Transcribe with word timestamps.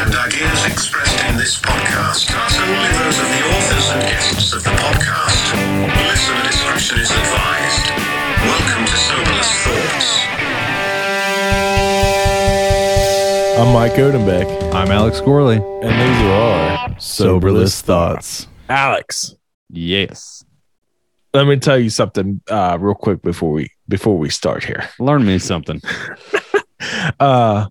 and 0.00 0.14
ideas 0.14 0.66
expressed 0.66 1.18
in 1.28 1.36
this 1.36 1.58
podcast 1.60 2.30
are 2.36 2.48
solely 2.50 2.92
those 3.02 3.18
of 3.18 3.28
the 3.28 3.42
authors 3.54 3.90
and 3.90 4.02
guests 4.02 4.52
of 4.52 4.62
the 4.62 4.70
podcast. 4.70 5.44
Listener 6.08 6.42
discretion 6.46 6.98
is 7.00 7.10
advised. 7.10 7.86
Welcome 8.44 8.84
to 8.86 8.96
Soberless 8.96 9.52
Thoughts. 9.64 10.08
I'm 13.58 13.72
Mike 13.74 13.92
Odenbeck, 13.94 14.72
I'm 14.74 14.90
Alex 14.90 15.20
Gorley. 15.20 15.56
and 15.56 15.82
these 15.82 16.22
are 16.22 16.30
our 16.90 17.00
Soberless 17.00 17.80
Thoughts. 17.82 18.46
Alex, 18.68 19.34
Yes. 19.70 20.44
let 21.34 21.46
me 21.46 21.56
tell 21.56 21.78
you 21.78 21.90
something 21.90 22.40
uh, 22.48 22.76
real 22.80 22.94
quick 22.94 23.20
before 23.22 23.50
we 23.52 23.70
before 23.88 24.16
we 24.16 24.30
start 24.30 24.62
here. 24.64 24.88
Learn 24.98 25.24
me 25.26 25.38
something. 25.38 25.80
Uh, 27.18 27.66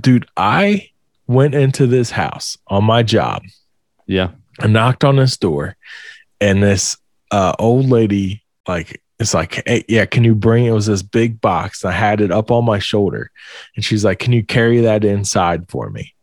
dude, 0.00 0.26
I 0.38 0.88
went 1.26 1.54
into 1.54 1.86
this 1.86 2.10
house 2.10 2.56
on 2.68 2.84
my 2.84 3.02
job. 3.02 3.42
Yeah. 4.06 4.30
I 4.60 4.68
knocked 4.68 5.04
on 5.04 5.16
this 5.16 5.36
door, 5.36 5.76
and 6.40 6.62
this 6.62 6.96
uh, 7.30 7.54
old 7.58 7.86
lady 7.86 8.42
like 8.66 9.02
it's 9.18 9.34
like, 9.34 9.62
hey, 9.66 9.84
yeah, 9.88 10.04
can 10.04 10.24
you 10.24 10.34
bring? 10.34 10.66
It 10.66 10.72
was 10.72 10.86
this 10.86 11.02
big 11.02 11.40
box. 11.40 11.84
I 11.84 11.92
had 11.92 12.20
it 12.20 12.30
up 12.30 12.50
on 12.50 12.64
my 12.64 12.78
shoulder, 12.78 13.30
and 13.74 13.84
she's 13.84 14.04
like, 14.04 14.18
can 14.18 14.32
you 14.32 14.44
carry 14.44 14.80
that 14.80 15.04
inside 15.04 15.68
for 15.68 15.90
me? 15.90 16.14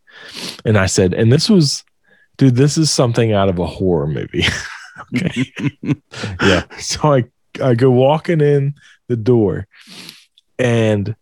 And 0.63 0.77
I 0.77 0.85
said, 0.85 1.13
and 1.13 1.31
this 1.31 1.49
was, 1.49 1.83
dude, 2.37 2.55
this 2.55 2.77
is 2.77 2.91
something 2.91 3.33
out 3.33 3.49
of 3.49 3.59
a 3.59 3.65
horror 3.65 4.07
movie. 4.07 4.45
okay. 5.15 5.51
Yeah. 6.41 6.63
So 6.77 7.13
I 7.13 7.23
I 7.61 7.75
go 7.75 7.89
walking 7.89 8.41
in 8.41 8.75
the 9.07 9.15
door 9.15 9.67
and 10.59 11.15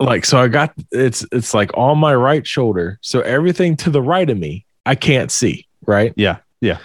like 0.00 0.24
so 0.24 0.38
I 0.38 0.48
got 0.48 0.72
it's 0.90 1.24
it's 1.30 1.54
like 1.54 1.70
on 1.76 1.98
my 1.98 2.14
right 2.14 2.46
shoulder. 2.46 2.98
So 3.02 3.20
everything 3.20 3.76
to 3.78 3.90
the 3.90 4.02
right 4.02 4.28
of 4.28 4.38
me, 4.38 4.64
I 4.86 4.94
can't 4.94 5.30
see, 5.30 5.66
right? 5.86 6.12
Yeah. 6.16 6.38
Yeah. 6.60 6.78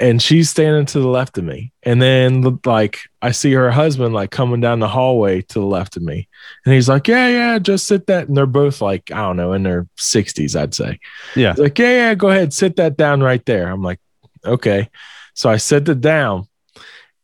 And 0.00 0.20
she's 0.20 0.50
standing 0.50 0.86
to 0.86 1.00
the 1.00 1.08
left 1.08 1.38
of 1.38 1.44
me. 1.44 1.72
And 1.82 2.00
then 2.00 2.58
like 2.64 3.00
I 3.20 3.32
see 3.32 3.52
her 3.52 3.70
husband 3.70 4.14
like 4.14 4.30
coming 4.30 4.60
down 4.60 4.80
the 4.80 4.88
hallway 4.88 5.42
to 5.42 5.60
the 5.60 5.66
left 5.66 5.96
of 5.96 6.02
me. 6.02 6.28
And 6.64 6.74
he's 6.74 6.88
like, 6.88 7.08
Yeah, 7.08 7.28
yeah, 7.28 7.58
just 7.58 7.86
sit 7.86 8.06
that. 8.06 8.28
And 8.28 8.36
they're 8.36 8.46
both 8.46 8.80
like, 8.80 9.10
I 9.10 9.16
don't 9.16 9.36
know, 9.36 9.52
in 9.52 9.64
their 9.64 9.86
60s, 9.98 10.58
I'd 10.58 10.74
say. 10.74 10.98
Yeah. 11.36 11.50
He's 11.50 11.60
like, 11.60 11.78
yeah, 11.78 11.90
yeah, 11.90 12.14
go 12.14 12.30
ahead, 12.30 12.52
sit 12.52 12.76
that 12.76 12.96
down 12.96 13.22
right 13.22 13.44
there. 13.44 13.68
I'm 13.68 13.82
like, 13.82 14.00
okay. 14.44 14.88
So 15.34 15.50
I 15.50 15.56
set 15.56 15.88
it 15.88 16.00
down. 16.00 16.46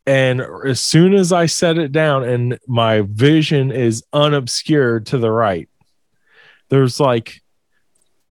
And 0.09 0.41
as 0.67 0.81
soon 0.81 1.13
as 1.13 1.35
I 1.35 1.45
set 1.45 1.77
it 1.77 1.93
down 1.93 2.25
and 2.25 2.59
my 2.67 3.03
vision 3.03 3.71
is 3.71 4.03
unobscured 4.15 5.05
to 5.09 5.19
the 5.19 5.31
right, 5.31 5.69
there's 6.71 6.99
like 6.99 7.43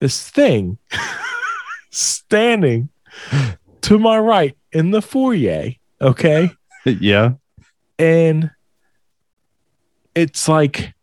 this 0.00 0.28
thing 0.28 0.78
standing 1.90 2.88
to 3.82 4.00
my 4.00 4.18
right 4.18 4.56
in 4.72 4.90
the 4.90 5.00
foyer. 5.00 5.70
Okay. 6.00 6.50
Yeah. 6.84 7.34
And 7.98 8.50
it's 10.14 10.48
like 10.48 10.94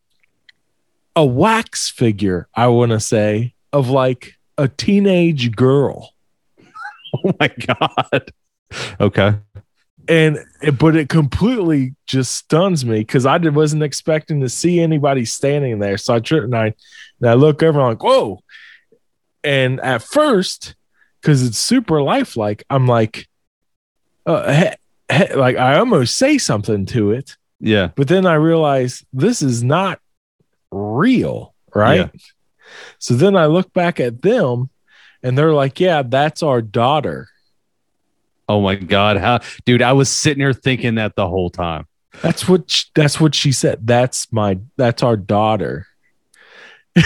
a 1.16 1.24
wax 1.24 1.88
figure, 1.88 2.48
I 2.56 2.68
want 2.68 2.92
to 2.94 3.00
say, 3.00 3.54
of 3.72 3.90
like 3.90 4.34
a 4.58 4.68
teenage 4.68 5.56
girl. 5.56 6.14
Oh 7.24 7.32
my 7.40 7.48
God. 7.48 8.34
Okay. 9.00 9.36
And 10.08 10.40
but 10.78 10.96
it 10.96 11.10
completely 11.10 11.96
just 12.06 12.34
stuns 12.34 12.86
me 12.86 13.00
because 13.00 13.26
I 13.26 13.38
did, 13.38 13.56
wasn't 13.56 13.84
expecting 13.84 14.42
to 14.42 14.50
see 14.50 14.80
anybody 14.80 15.26
standing 15.26 15.80
there. 15.80 15.98
So 15.98 16.16
I 16.16 16.20
trip 16.20 16.44
and 16.46 16.56
I 16.56 16.74
and 17.20 17.30
I 17.30 17.34
look 17.34 17.62
over, 17.64 17.80
I'm 17.82 17.88
like, 17.90 18.04
whoa. 18.04 18.40
And 19.44 19.80
at 19.82 20.02
first, 20.04 20.76
because 21.22 21.46
it's 21.46 21.58
super 21.58 22.02
lifelike, 22.02 22.64
I'm 22.70 22.88
like, 22.88 23.28
uh, 24.26 24.52
he- 25.10 25.16
he- 25.16 25.34
like 25.36 25.58
I 25.58 25.78
almost 25.80 26.18
say 26.18 26.38
something 26.38 26.86
to 26.88 27.12
it, 27.12 27.38
Yeah. 27.60 27.90
but 27.96 28.08
then 28.08 28.26
I 28.26 28.34
realize 28.36 29.04
this 29.14 29.42
is 29.42 29.64
not 29.64 30.00
real, 30.72 31.54
right? 31.74 32.10
Yeah. 32.14 32.20
So 33.00 33.14
then 33.14 33.36
I 33.36 33.46
look 33.46 33.72
back 33.74 34.00
at 34.00 34.22
them, 34.22 34.70
and 35.24 35.38
they're 35.38 35.54
like, 35.54 35.80
yeah, 35.80 36.02
that's 36.04 36.44
our 36.44 36.62
daughter. 36.62 37.30
Oh 38.50 38.62
my 38.62 38.76
God. 38.76 39.18
How, 39.18 39.40
dude, 39.66 39.82
I 39.82 39.94
was 39.94 40.10
sitting 40.10 40.42
here 40.42 40.54
thinking 40.54 40.96
that 40.96 41.16
the 41.16 41.28
whole 41.28 41.50
time. 41.50 41.86
That's 42.22 42.48
what 42.48 42.72
sh- 42.72 42.86
that's 42.96 43.20
what 43.20 43.36
she 43.36 43.52
said. 43.52 43.86
That's 43.86 44.32
my 44.32 44.60
that's 44.76 45.04
our 45.04 45.18
daughter. 45.18 45.86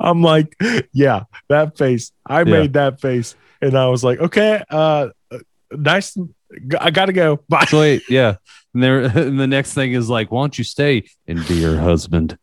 I'm 0.00 0.22
like, 0.22 0.56
yeah, 0.92 1.24
that 1.48 1.76
face. 1.76 2.12
I 2.26 2.44
made 2.44 2.72
that 2.74 3.00
face, 3.00 3.36
and 3.60 3.76
I 3.76 3.88
was 3.88 4.02
like, 4.02 4.18
okay, 4.20 4.62
uh, 4.70 5.08
nice. 5.70 6.16
I 6.80 6.90
gotta 6.90 7.12
go. 7.12 7.36
Bye. 7.48 7.66
So 7.66 7.80
wait, 7.80 8.02
yeah. 8.08 8.36
And 8.74 8.82
there, 8.82 9.00
and 9.18 9.38
the 9.38 9.46
next 9.46 9.74
thing 9.74 9.92
is 9.92 10.08
like, 10.08 10.32
why 10.32 10.42
don't 10.42 10.56
you 10.56 10.64
stay 10.64 11.04
and 11.26 11.46
be 11.46 11.54
your 11.56 11.78
husband? 11.78 12.38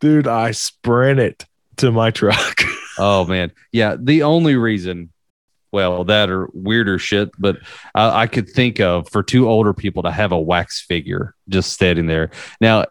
Dude, 0.00 0.26
I 0.26 0.50
sprinted 0.50 1.44
to 1.78 1.90
my 1.92 2.10
truck. 2.10 2.60
Oh 2.96 3.24
man, 3.26 3.50
yeah. 3.72 3.96
The 3.98 4.22
only 4.22 4.54
reason, 4.54 5.10
well, 5.72 6.04
that 6.04 6.30
or 6.30 6.48
weirder 6.54 6.96
shit, 7.00 7.30
but 7.36 7.58
I, 7.92 8.22
I 8.22 8.26
could 8.28 8.48
think 8.48 8.78
of 8.78 9.08
for 9.10 9.20
two 9.24 9.48
older 9.48 9.74
people 9.74 10.04
to 10.04 10.12
have 10.12 10.30
a 10.30 10.40
wax 10.40 10.80
figure 10.80 11.34
just 11.48 11.72
standing 11.72 12.06
there. 12.06 12.30
Now, 12.60 12.84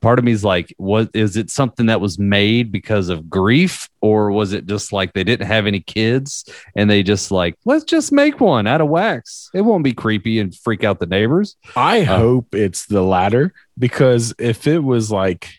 part 0.00 0.20
of 0.20 0.24
me 0.24 0.30
is 0.30 0.44
like, 0.44 0.72
what 0.76 1.10
is 1.12 1.36
it 1.36 1.50
something 1.50 1.86
that 1.86 2.00
was 2.00 2.20
made 2.20 2.70
because 2.70 3.08
of 3.08 3.28
grief, 3.28 3.88
or 4.00 4.30
was 4.30 4.52
it 4.52 4.66
just 4.66 4.92
like 4.92 5.12
they 5.12 5.24
didn't 5.24 5.48
have 5.48 5.66
any 5.66 5.80
kids 5.80 6.44
and 6.76 6.88
they 6.88 7.02
just 7.02 7.32
like 7.32 7.56
let's 7.64 7.82
just 7.82 8.12
make 8.12 8.38
one 8.38 8.68
out 8.68 8.80
of 8.80 8.86
wax? 8.88 9.50
It 9.54 9.62
won't 9.62 9.82
be 9.82 9.92
creepy 9.92 10.38
and 10.38 10.54
freak 10.54 10.84
out 10.84 11.00
the 11.00 11.06
neighbors. 11.06 11.56
I 11.74 12.02
Uh. 12.02 12.16
hope 12.16 12.54
it's 12.54 12.86
the 12.86 13.02
latter 13.02 13.52
because 13.76 14.34
if 14.38 14.68
it 14.68 14.84
was 14.84 15.10
like 15.10 15.50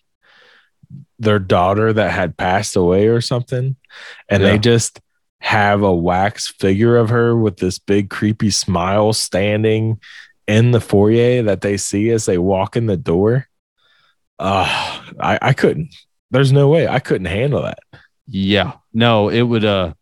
their 1.20 1.40
daughter 1.40 1.92
that 1.94 2.12
had 2.12 2.38
passed 2.38 2.76
away 2.76 3.08
or 3.08 3.22
something, 3.22 3.76
and 4.30 4.42
Yeah. 4.44 4.52
they 4.52 4.58
just 4.60 5.00
have 5.42 5.84
a 5.84 5.94
wax 5.94 6.48
figure 6.48 6.98
of 6.98 7.10
her 7.10 7.36
with 7.36 7.58
this 7.58 7.80
big 7.80 8.10
creepy 8.10 8.50
smile 8.50 9.14
standing 9.14 10.00
in 10.48 10.72
the 10.72 10.82
foyer 10.82 11.44
that 11.44 11.62
they 11.62 11.78
see 11.78 12.10
as 12.10 12.26
they 12.26 12.38
walk 12.38 12.76
in 12.76 12.88
the 12.88 12.98
door. 12.98 13.48
Uh, 14.38 15.02
I, 15.20 15.40
I 15.42 15.54
couldn't. 15.54 15.94
There's 16.32 16.52
no 16.52 16.68
way 16.70 16.88
I 16.88 17.00
couldn't 17.00 17.26
handle 17.28 17.62
that. 17.64 17.80
Yeah. 18.28 18.74
No, 18.94 19.30
it 19.30 19.42
would 19.42 19.66
uh 19.66 19.94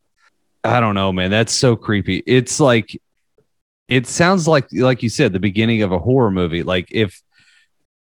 I 0.63 0.79
don't 0.79 0.95
know, 0.95 1.13
man. 1.13 1.31
That's 1.31 1.53
so 1.53 1.75
creepy. 1.75 2.23
It's 2.27 2.59
like 2.59 2.99
it 3.87 4.05
sounds 4.05 4.47
like 4.47 4.67
like 4.73 5.01
you 5.03 5.09
said, 5.09 5.33
the 5.33 5.39
beginning 5.39 5.81
of 5.81 5.91
a 5.91 5.99
horror 5.99 6.31
movie. 6.31 6.63
Like 6.63 6.87
if 6.91 7.21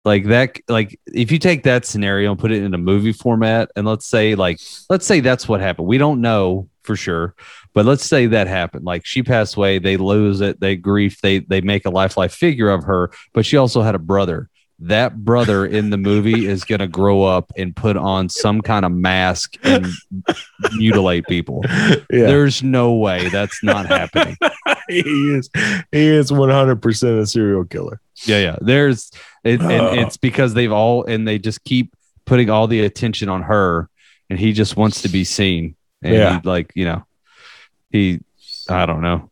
like 0.05 0.25
that 0.25 0.59
like 0.69 0.99
if 1.07 1.31
you 1.31 1.39
take 1.39 1.63
that 1.63 1.85
scenario 1.85 2.31
and 2.33 2.41
put 2.41 2.51
it 2.51 2.63
in 2.63 2.75
a 2.75 2.79
movie 2.79 3.13
format 3.13 3.71
and 3.77 3.87
let's 3.87 4.07
say 4.07 4.35
like 4.35 4.59
let's 4.91 5.07
say 5.07 5.21
that's 5.21 5.49
what 5.49 5.61
happened. 5.61 5.87
We 5.87 5.99
don't 5.99 6.21
know 6.21 6.69
for 6.83 6.97
sure, 6.97 7.35
but 7.73 7.87
let's 7.87 8.05
say 8.05 8.27
that 8.27 8.49
happened. 8.49 8.85
Like 8.85 9.07
she 9.07 9.23
passed 9.23 9.55
away, 9.55 9.79
they 9.79 9.97
lose 9.97 10.41
it, 10.41 10.61
they 10.61 10.77
grief, 10.77 11.21
they 11.21 11.41
they 11.41 11.61
make 11.61 11.87
a 11.87 11.91
lifelike 11.91 12.33
figure 12.33 12.71
of 12.71 12.85
her, 12.85 13.13
but 13.33 13.47
she 13.47 13.57
also 13.57 13.83
had 13.83 13.95
a 13.95 14.01
brother 14.01 14.51
that 14.85 15.25
brother 15.25 15.65
in 15.65 15.91
the 15.91 15.97
movie 15.97 16.47
is 16.47 16.65
going 16.65 16.81
to 16.81 16.89
grow 16.89 17.23
up 17.23 17.53
and 17.57 17.75
put 17.75 17.97
on 17.97 18.29
some 18.29 18.61
kind 18.61 18.85
of 18.85 18.93
mask 18.93 19.57
and 19.63 19.87
mutilate 20.73 21.27
people. 21.27 21.63
Yeah, 21.69 21.97
There's 22.11 22.63
no 22.63 22.95
way 22.95 23.29
that's 23.29 23.63
not 23.63 23.87
happening. 23.87 24.37
he 24.89 25.01
is. 25.01 25.51
He 25.93 26.07
is 26.07 26.33
100 26.33 26.83
percent 26.83 27.19
a 27.19 27.27
serial 27.27 27.65
killer. 27.65 28.01
Yeah, 28.25 28.39
yeah. 28.39 28.57
There's 28.61 29.11
it, 29.45 29.61
Oh. 29.63 29.69
and 29.69 30.01
it's 30.01 30.17
because 30.17 30.55
they've 30.55 30.73
all 30.73 31.05
and 31.05 31.27
they 31.27 31.39
just 31.39 31.65
keep 31.65 31.95
putting 32.25 32.51
all 32.51 32.67
the 32.67 32.81
attention 32.81 33.29
on 33.29 33.43
her, 33.43 33.89
and 34.31 34.39
he 34.39 34.53
just 34.53 34.77
wants 34.77 35.03
to 35.03 35.09
be 35.09 35.25
seen. 35.25 35.77
And 36.03 36.15
Yeah. 36.15 36.41
he 36.41 36.49
like 36.49 36.73
you 36.75 36.85
know, 36.85 37.05
he 37.91 38.21
I 38.69 38.87
don't 38.87 39.01
know. 39.03 39.31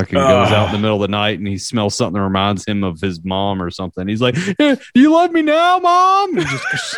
Fucking 0.00 0.18
goes 0.18 0.50
out 0.50 0.66
in 0.66 0.72
the 0.72 0.78
middle 0.80 0.96
of 0.96 1.08
the 1.08 1.12
night 1.12 1.38
and 1.38 1.46
he 1.46 1.56
smells 1.56 1.94
something 1.94 2.14
that 2.14 2.24
reminds 2.24 2.66
him 2.66 2.82
of 2.82 3.00
his 3.00 3.24
mom 3.24 3.62
or 3.62 3.70
something. 3.70 4.08
He's 4.08 4.20
like, 4.20 4.34
"Eh, 4.58 4.74
"You 4.92 5.12
love 5.12 5.30
me 5.30 5.42
now, 5.42 5.78
mom?" 5.78 6.34
Just 6.34 6.96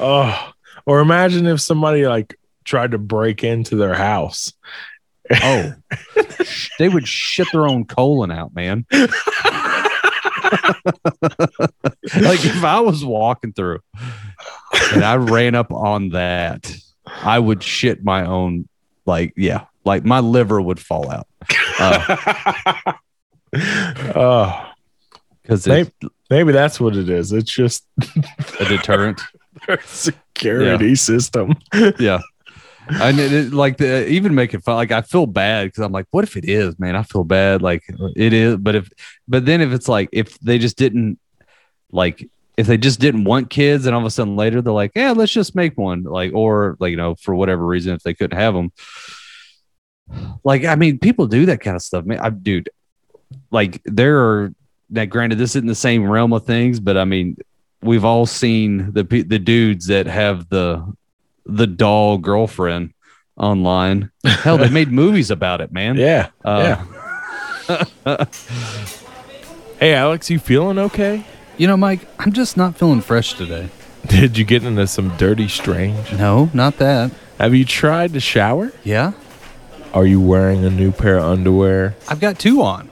Oh, 0.00 0.52
or 0.86 0.98
imagine 0.98 1.46
if 1.46 1.60
somebody 1.60 2.08
like 2.08 2.36
tried 2.64 2.90
to 2.90 2.98
break 2.98 3.44
into 3.44 3.76
their 3.76 3.94
house. 3.94 4.52
Oh, 5.30 5.74
they 6.80 6.88
would 6.88 7.06
shit 7.06 7.46
their 7.52 7.68
own 7.68 7.84
colon 7.84 8.32
out, 8.32 8.52
man. 8.52 8.84
like 8.90 9.14
if 12.44 12.64
I 12.64 12.80
was 12.80 13.04
walking 13.04 13.52
through 13.52 13.78
and 14.92 15.04
I 15.04 15.14
ran 15.16 15.54
up 15.54 15.70
on 15.70 16.08
that, 16.10 16.74
I 17.06 17.38
would 17.38 17.62
shit 17.62 18.02
my 18.02 18.26
own. 18.26 18.68
Like, 19.06 19.34
yeah, 19.36 19.66
like 19.88 20.04
my 20.04 20.20
liver 20.20 20.60
would 20.60 20.78
fall 20.78 21.10
out. 21.10 21.26
Uh, 21.80 22.92
oh, 24.14 24.72
because 25.42 25.66
Maybe- 25.66 25.90
Maybe 26.30 26.52
that's 26.52 26.78
what 26.78 26.94
it 26.94 27.08
is. 27.08 27.32
It's 27.32 27.50
just 27.50 27.86
a 28.60 28.64
deterrent. 28.66 29.18
their 29.66 29.80
security 29.82 30.94
system. 30.94 31.54
yeah. 31.98 32.20
And 32.90 33.18
it, 33.18 33.32
it- 33.32 33.52
like 33.54 33.78
the 33.78 34.06
even 34.08 34.34
making 34.34 34.60
fun, 34.60 34.76
like 34.76 34.92
I 34.92 35.00
feel 35.00 35.26
bad 35.26 35.68
because 35.68 35.82
I'm 35.82 35.92
like, 35.92 36.04
what 36.10 36.24
if 36.24 36.36
it 36.36 36.44
is, 36.44 36.78
man? 36.78 36.94
I 36.96 37.02
feel 37.02 37.24
bad, 37.24 37.62
like 37.62 37.82
it 38.14 38.32
is. 38.34 38.56
But 38.56 38.74
if, 38.74 38.90
but 39.26 39.46
then 39.46 39.62
if 39.62 39.72
it's 39.72 39.88
like 39.88 40.10
if 40.12 40.38
they 40.40 40.58
just 40.58 40.76
didn't, 40.76 41.18
like 41.90 42.28
if 42.58 42.66
they 42.66 42.76
just 42.76 43.00
didn't 43.00 43.24
want 43.24 43.48
kids, 43.48 43.86
and 43.86 43.94
all 43.94 44.00
of 44.02 44.06
a 44.06 44.10
sudden 44.10 44.36
later 44.36 44.60
they're 44.60 44.72
like, 44.72 44.92
yeah, 44.94 45.12
let's 45.12 45.32
just 45.32 45.54
make 45.54 45.78
one, 45.78 46.02
like 46.02 46.34
or 46.34 46.76
like 46.80 46.90
you 46.90 46.96
know 46.98 47.14
for 47.14 47.34
whatever 47.34 47.64
reason 47.64 47.94
if 47.94 48.02
they 48.02 48.12
couldn't 48.12 48.38
have 48.38 48.52
them, 48.52 48.70
like 50.44 50.64
I 50.64 50.74
mean 50.74 50.98
people 50.98 51.26
do 51.26 51.46
that 51.46 51.60
kind 51.60 51.76
of 51.76 51.82
stuff, 51.82 52.04
man. 52.04 52.18
I 52.20 52.30
dude, 52.30 52.70
like 53.50 53.82
there 53.84 54.18
are 54.18 54.52
that. 54.90 55.06
granted 55.06 55.38
this 55.38 55.56
isn't 55.56 55.66
the 55.66 55.74
same 55.74 56.08
realm 56.08 56.32
of 56.32 56.44
things, 56.44 56.80
but 56.80 56.96
I 56.96 57.04
mean 57.04 57.36
we've 57.82 58.04
all 58.04 58.26
seen 58.26 58.92
the 58.92 59.02
the 59.02 59.38
dudes 59.38 59.86
that 59.86 60.06
have 60.06 60.48
the 60.48 60.84
the 61.46 61.66
doll 61.66 62.18
girlfriend 62.18 62.92
online. 63.36 64.10
Hell, 64.24 64.58
they 64.58 64.68
made 64.70 64.90
movies 64.92 65.30
about 65.30 65.60
it, 65.60 65.72
man. 65.72 65.96
Yeah. 65.96 66.30
Uh, 66.44 66.84
Hey, 69.78 69.94
Alex, 69.94 70.28
you 70.28 70.40
feeling 70.40 70.76
okay? 70.76 71.24
You 71.56 71.68
know, 71.68 71.76
Mike, 71.76 72.00
I'm 72.18 72.32
just 72.32 72.56
not 72.56 72.76
feeling 72.76 73.00
fresh 73.00 73.34
today. 73.34 73.68
Did 74.08 74.36
you 74.36 74.44
get 74.44 74.64
into 74.64 74.88
some 74.88 75.16
dirty 75.16 75.46
strange? 75.46 76.12
No, 76.14 76.50
not 76.52 76.78
that. 76.78 77.12
Have 77.38 77.54
you 77.54 77.64
tried 77.64 78.12
to 78.14 78.20
shower? 78.20 78.72
Yeah? 78.82 79.12
Are 79.94 80.06
you 80.06 80.20
wearing 80.20 80.64
a 80.64 80.70
new 80.70 80.92
pair 80.92 81.16
of 81.16 81.24
underwear? 81.24 81.96
I've 82.08 82.20
got 82.20 82.38
two 82.38 82.62
on. 82.62 82.90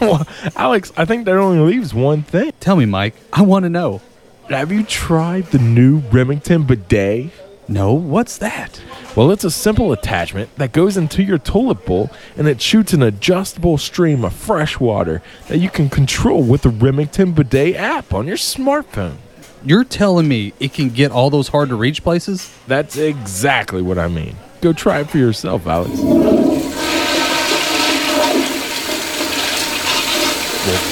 Alex, 0.56 0.92
I 0.96 1.04
think 1.04 1.24
that 1.24 1.36
only 1.36 1.58
leaves 1.58 1.92
one 1.92 2.22
thing. 2.22 2.52
Tell 2.60 2.76
me, 2.76 2.86
Mike. 2.86 3.14
I 3.32 3.42
want 3.42 3.64
to 3.64 3.68
know. 3.68 4.00
Have 4.48 4.70
you 4.70 4.84
tried 4.84 5.46
the 5.46 5.58
new 5.58 5.98
Remington 5.98 6.62
bidet? 6.62 7.32
No, 7.68 7.92
what's 7.94 8.38
that? 8.38 8.80
Well, 9.16 9.32
it's 9.32 9.42
a 9.42 9.50
simple 9.50 9.92
attachment 9.92 10.54
that 10.56 10.72
goes 10.72 10.96
into 10.96 11.24
your 11.24 11.38
toilet 11.38 11.84
bowl 11.84 12.10
and 12.36 12.46
it 12.46 12.62
shoots 12.62 12.92
an 12.92 13.02
adjustable 13.02 13.76
stream 13.76 14.24
of 14.24 14.32
fresh 14.32 14.78
water 14.78 15.22
that 15.48 15.58
you 15.58 15.68
can 15.68 15.90
control 15.90 16.44
with 16.44 16.62
the 16.62 16.68
Remington 16.68 17.32
bidet 17.32 17.74
app 17.74 18.14
on 18.14 18.28
your 18.28 18.36
smartphone. 18.36 19.16
You're 19.64 19.82
telling 19.82 20.28
me 20.28 20.52
it 20.60 20.74
can 20.74 20.90
get 20.90 21.10
all 21.10 21.28
those 21.28 21.48
hard 21.48 21.70
to 21.70 21.74
reach 21.74 22.04
places? 22.04 22.56
That's 22.68 22.96
exactly 22.96 23.82
what 23.82 23.98
I 23.98 24.06
mean. 24.06 24.36
Go 24.66 24.72
try 24.72 24.98
it 24.98 25.08
for 25.08 25.18
yourself, 25.18 25.64
Alex. 25.68 25.92
Well, 26.00 26.50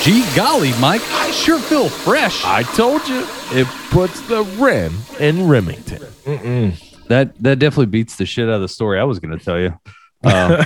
gee 0.04 0.24
golly, 0.36 0.70
Mike, 0.78 1.02
I 1.10 1.32
sure 1.32 1.58
feel 1.58 1.88
fresh. 1.88 2.44
I 2.44 2.62
told 2.62 3.08
you, 3.08 3.26
it 3.50 3.66
puts 3.90 4.20
the 4.28 4.44
rim 4.60 4.94
in 5.18 5.48
Remington. 5.48 6.04
that 7.08 7.34
that 7.42 7.58
definitely 7.58 7.86
beats 7.86 8.14
the 8.14 8.26
shit 8.26 8.48
out 8.48 8.54
of 8.54 8.60
the 8.60 8.68
story 8.68 9.00
I 9.00 9.02
was 9.02 9.18
going 9.18 9.36
to 9.36 9.44
tell 9.44 9.58
you. 9.58 9.76
Uh, 10.22 10.64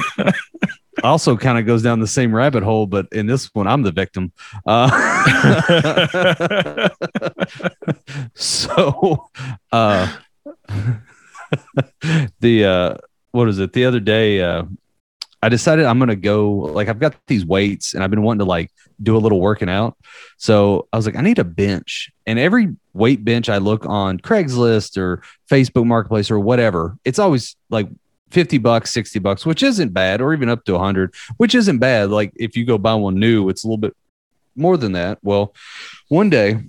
also, 1.02 1.34
kind 1.38 1.58
of 1.58 1.64
goes 1.64 1.82
down 1.82 2.00
the 2.00 2.06
same 2.06 2.34
rabbit 2.34 2.62
hole, 2.62 2.84
but 2.84 3.06
in 3.11 3.26
this 3.26 3.46
one, 3.54 3.66
I'm 3.66 3.81
the 3.81 3.90
victim. 3.90 4.32
Uh, 4.66 4.90
so, 8.34 9.31
uh, 9.72 10.14
the 12.41 12.65
uh, 12.65 12.95
what 13.31 13.49
is 13.49 13.59
it? 13.59 13.73
The 13.73 13.85
other 13.85 14.00
day, 14.00 14.41
uh, 14.43 14.65
I 15.43 15.49
decided 15.49 15.85
I'm 15.85 15.99
gonna 15.99 16.17
go. 16.17 16.50
Like, 16.50 16.89
I've 16.89 16.99
got 16.99 17.15
these 17.27 17.45
weights, 17.45 17.95
and 17.95 18.03
I've 18.03 18.11
been 18.11 18.23
wanting 18.23 18.41
to 18.41 18.45
like 18.45 18.71
do 19.03 19.17
a 19.17 19.19
little 19.19 19.41
working 19.41 19.69
out. 19.69 19.97
So 20.37 20.89
I 20.93 20.97
was 20.97 21.06
like, 21.06 21.17
I 21.17 21.21
need 21.23 21.39
a 21.39 21.45
bench, 21.45 22.11
and 22.27 22.39
every 22.39 22.77
weight 22.93 23.25
bench 23.25 23.49
I 23.49 23.59
look 23.59 23.87
on 23.87 24.19
Craigslist 24.19 24.97
or 24.97 25.23
Facebook 25.50 25.87
Marketplace 25.87 26.31
or 26.31 26.41
whatever, 26.41 26.99
it's 27.05 27.19
always 27.19 27.56
like 27.71 27.89
50 28.31 28.59
bucks, 28.59 28.91
60 28.91 29.19
bucks, 29.21 29.47
which 29.47 29.62
isn't 29.62 29.93
bad, 29.93 30.21
or 30.21 30.35
even 30.35 30.49
up 30.49 30.65
to 30.65 30.73
100, 30.73 31.15
which 31.37 31.55
isn't 31.55 31.79
bad. 31.79 32.11
Like 32.11 32.33
if 32.37 32.56
you 32.56 32.65
go 32.65 32.77
buy 32.77 32.95
one 32.95 33.19
new, 33.19 33.49
it's 33.49 33.65
a 33.65 33.67
little 33.67 33.79
bit 33.79 33.97
more 34.56 34.77
than 34.77 34.93
that. 34.93 35.19
Well, 35.23 35.55
one 36.09 36.29
day 36.29 36.61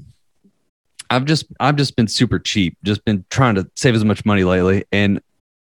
I've 1.10 1.26
just 1.26 1.46
I've 1.60 1.76
just 1.76 1.96
been 1.96 2.08
super 2.08 2.40
cheap, 2.40 2.78
just 2.84 3.04
been 3.06 3.26
trying 3.30 3.56
to 3.56 3.70
save 3.76 3.96
as 3.96 4.06
much 4.06 4.26
money 4.26 4.44
lately 4.44 4.86
and 4.92 5.22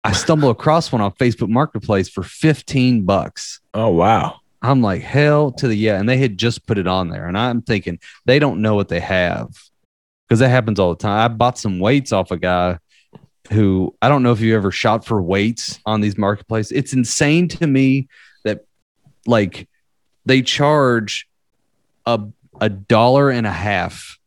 I 0.04 0.12
stumble 0.12 0.50
across 0.52 0.92
one 0.92 1.02
on 1.02 1.12
Facebook 1.14 1.50
Marketplace 1.50 2.10
for 2.10 2.24
15 2.24 3.04
bucks. 3.04 3.62
Oh, 3.74 3.90
wow. 3.90 4.40
I'm 4.62 4.82
like, 4.82 5.02
hell 5.02 5.52
to 5.54 5.68
the 5.68 5.76
yeah. 5.76 6.00
And 6.00 6.08
they 6.08 6.18
had 6.18 6.38
just 6.38 6.66
put 6.66 6.78
it 6.78 6.88
on 6.88 7.10
there. 7.10 7.28
And 7.28 7.38
I'm 7.38 7.62
thinking 7.62 8.00
they 8.26 8.40
don't 8.40 8.62
know 8.62 8.76
what 8.76 8.90
they 8.90 9.00
have 9.00 9.50
because 10.28 10.40
that 10.40 10.50
happens 10.50 10.80
all 10.80 10.90
the 10.90 11.02
time. 11.02 11.20
I 11.20 11.28
bought 11.28 11.58
some 11.58 11.80
weights 11.80 12.12
off 12.12 12.32
a 12.32 12.38
guy 12.38 12.80
who 13.52 13.94
I 14.02 14.08
don't 14.08 14.24
know 14.24 14.32
if 14.32 14.40
you 14.40 14.56
ever 14.56 14.72
shot 14.72 15.06
for 15.06 15.22
weights 15.22 15.80
on 15.86 16.00
these 16.00 16.18
marketplaces. 16.18 16.72
It's 16.72 16.94
insane 16.94 17.50
to 17.50 17.68
me 17.68 18.08
that 18.46 18.66
like 19.26 19.68
they 20.26 20.42
charge 20.42 21.28
a 22.06 22.22
a 22.62 22.70
dollar 22.70 23.30
and 23.30 23.46
a 23.46 23.52
half 23.52 24.18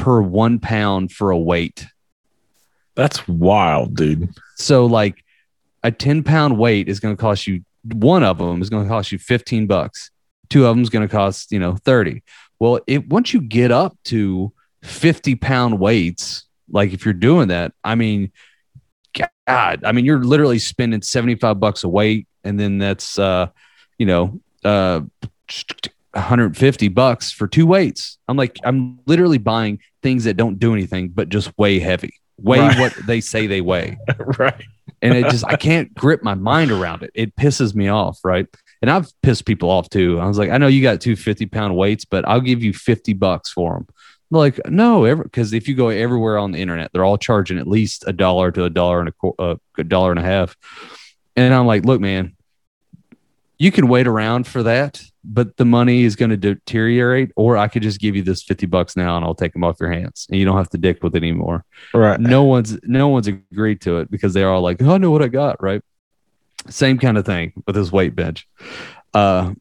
per 0.00 0.20
one 0.20 0.58
pound 0.58 1.12
for 1.12 1.30
a 1.30 1.38
weight. 1.38 1.86
That's 2.94 3.26
wild, 3.28 3.94
dude. 3.94 4.30
So 4.56 4.86
like 4.86 5.24
a 5.82 5.92
10 5.92 6.22
pound 6.24 6.58
weight 6.58 6.88
is 6.88 7.00
going 7.00 7.16
to 7.16 7.20
cost 7.20 7.46
you 7.46 7.64
one 7.84 8.22
of 8.22 8.38
them 8.38 8.60
is 8.60 8.68
going 8.68 8.84
to 8.84 8.88
cost 8.88 9.10
you 9.12 9.18
15 9.18 9.66
bucks. 9.66 10.10
Two 10.48 10.66
of 10.66 10.74
them 10.76 10.82
is 10.82 10.90
going 10.90 11.06
to 11.06 11.12
cost, 11.12 11.52
you 11.52 11.58
know, 11.58 11.76
30. 11.76 12.22
Well, 12.58 12.80
it 12.86 13.08
once 13.08 13.32
you 13.32 13.40
get 13.40 13.70
up 13.70 13.96
to 14.04 14.52
50 14.82 15.36
pound 15.36 15.78
weights, 15.78 16.44
like 16.70 16.92
if 16.92 17.04
you're 17.04 17.14
doing 17.14 17.48
that, 17.48 17.72
I 17.84 17.94
mean, 17.94 18.32
God, 19.46 19.82
I 19.84 19.92
mean, 19.92 20.04
you're 20.04 20.22
literally 20.22 20.58
spending 20.58 21.02
75 21.02 21.58
bucks 21.58 21.84
a 21.84 21.88
weight. 21.88 22.26
And 22.44 22.58
then 22.58 22.78
that's, 22.78 23.18
uh, 23.18 23.48
you 23.98 24.06
know, 24.06 24.40
uh, 24.64 25.00
150 26.12 26.88
bucks 26.88 27.30
for 27.32 27.46
two 27.46 27.66
weights. 27.66 28.18
I'm 28.28 28.36
like, 28.36 28.58
I'm 28.64 28.98
literally 29.06 29.38
buying 29.38 29.78
things 30.02 30.24
that 30.24 30.36
don't 30.36 30.58
do 30.58 30.72
anything, 30.72 31.08
but 31.08 31.28
just 31.28 31.52
weigh 31.58 31.78
heavy, 31.78 32.14
weigh 32.38 32.60
Right. 32.60 32.78
what 32.78 32.94
they 33.06 33.20
say 33.20 33.46
they 33.46 33.60
weigh 33.60 33.96
right. 34.38 34.64
and 35.02 35.14
it 35.14 35.30
just 35.30 35.44
I 35.46 35.56
can't 35.56 35.94
grip 35.94 36.22
my 36.22 36.34
mind 36.34 36.70
around 36.70 37.02
it. 37.02 37.10
It 37.14 37.36
pisses 37.36 37.74
me 37.74 37.88
off, 37.88 38.18
right? 38.24 38.46
And 38.82 38.90
I've 38.90 39.12
pissed 39.22 39.44
people 39.44 39.70
off 39.70 39.90
too. 39.90 40.18
I 40.18 40.26
was 40.26 40.38
like, 40.38 40.50
I 40.50 40.58
know 40.58 40.66
you 40.66 40.82
got 40.82 41.00
two 41.00 41.14
50 41.16 41.46
pound 41.46 41.76
weights, 41.76 42.04
but 42.04 42.26
I'll 42.26 42.40
give 42.40 42.62
you 42.62 42.72
50 42.72 43.12
bucks 43.12 43.50
for 43.52 43.74
them. 43.74 43.86
Like, 44.32 44.60
no, 44.68 45.16
because 45.16 45.52
if 45.52 45.66
you 45.68 45.74
go 45.74 45.88
everywhere 45.88 46.38
on 46.38 46.52
the 46.52 46.58
internet, 46.60 46.90
they're 46.92 47.04
all 47.04 47.18
charging 47.18 47.58
at 47.58 47.66
least 47.66 48.04
a 48.06 48.12
dollar 48.12 48.50
to 48.52 48.64
a 48.64 48.70
dollar 48.70 49.00
and 49.00 49.08
a, 49.10 49.26
uh, 49.42 49.56
a 49.76 49.84
dollar 49.84 50.10
and 50.12 50.20
a 50.20 50.22
half. 50.22 50.56
And 51.36 51.52
I'm 51.52 51.66
like, 51.66 51.84
look, 51.84 52.00
man, 52.00 52.36
you 53.60 53.70
can 53.70 53.86
wait 53.88 54.06
around 54.06 54.46
for 54.46 54.62
that, 54.62 55.02
but 55.22 55.56
the 55.58 55.66
money 55.66 56.02
is 56.04 56.16
going 56.16 56.30
to 56.30 56.36
deteriorate, 56.36 57.30
or 57.36 57.58
I 57.58 57.68
could 57.68 57.82
just 57.82 58.00
give 58.00 58.16
you 58.16 58.22
this 58.22 58.42
50 58.42 58.64
bucks 58.66 58.96
now 58.96 59.16
and 59.16 59.24
I'll 59.24 59.34
take 59.34 59.52
them 59.52 59.62
off 59.62 59.76
your 59.78 59.92
hands 59.92 60.26
and 60.30 60.38
you 60.40 60.46
don't 60.46 60.56
have 60.56 60.70
to 60.70 60.78
dick 60.78 61.02
with 61.02 61.14
it 61.14 61.18
anymore 61.18 61.66
Right. 61.92 62.18
no 62.18 62.42
one's 62.44 62.78
no 62.84 63.08
one's 63.08 63.26
agreed 63.28 63.82
to 63.82 63.98
it 63.98 64.10
because 64.10 64.32
they're 64.32 64.50
all 64.50 64.62
like, 64.62 64.80
oh, 64.82 64.94
I 64.94 64.98
know 64.98 65.10
what 65.10 65.20
I 65.22 65.28
got, 65.28 65.62
right? 65.62 65.82
Same 66.70 66.98
kind 66.98 67.18
of 67.18 67.26
thing 67.26 67.52
with 67.66 67.76
this 67.76 67.92
weight 67.92 68.16
bench. 68.16 68.48
Uh 69.12 69.52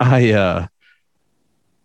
I 0.00 0.32
uh 0.32 0.66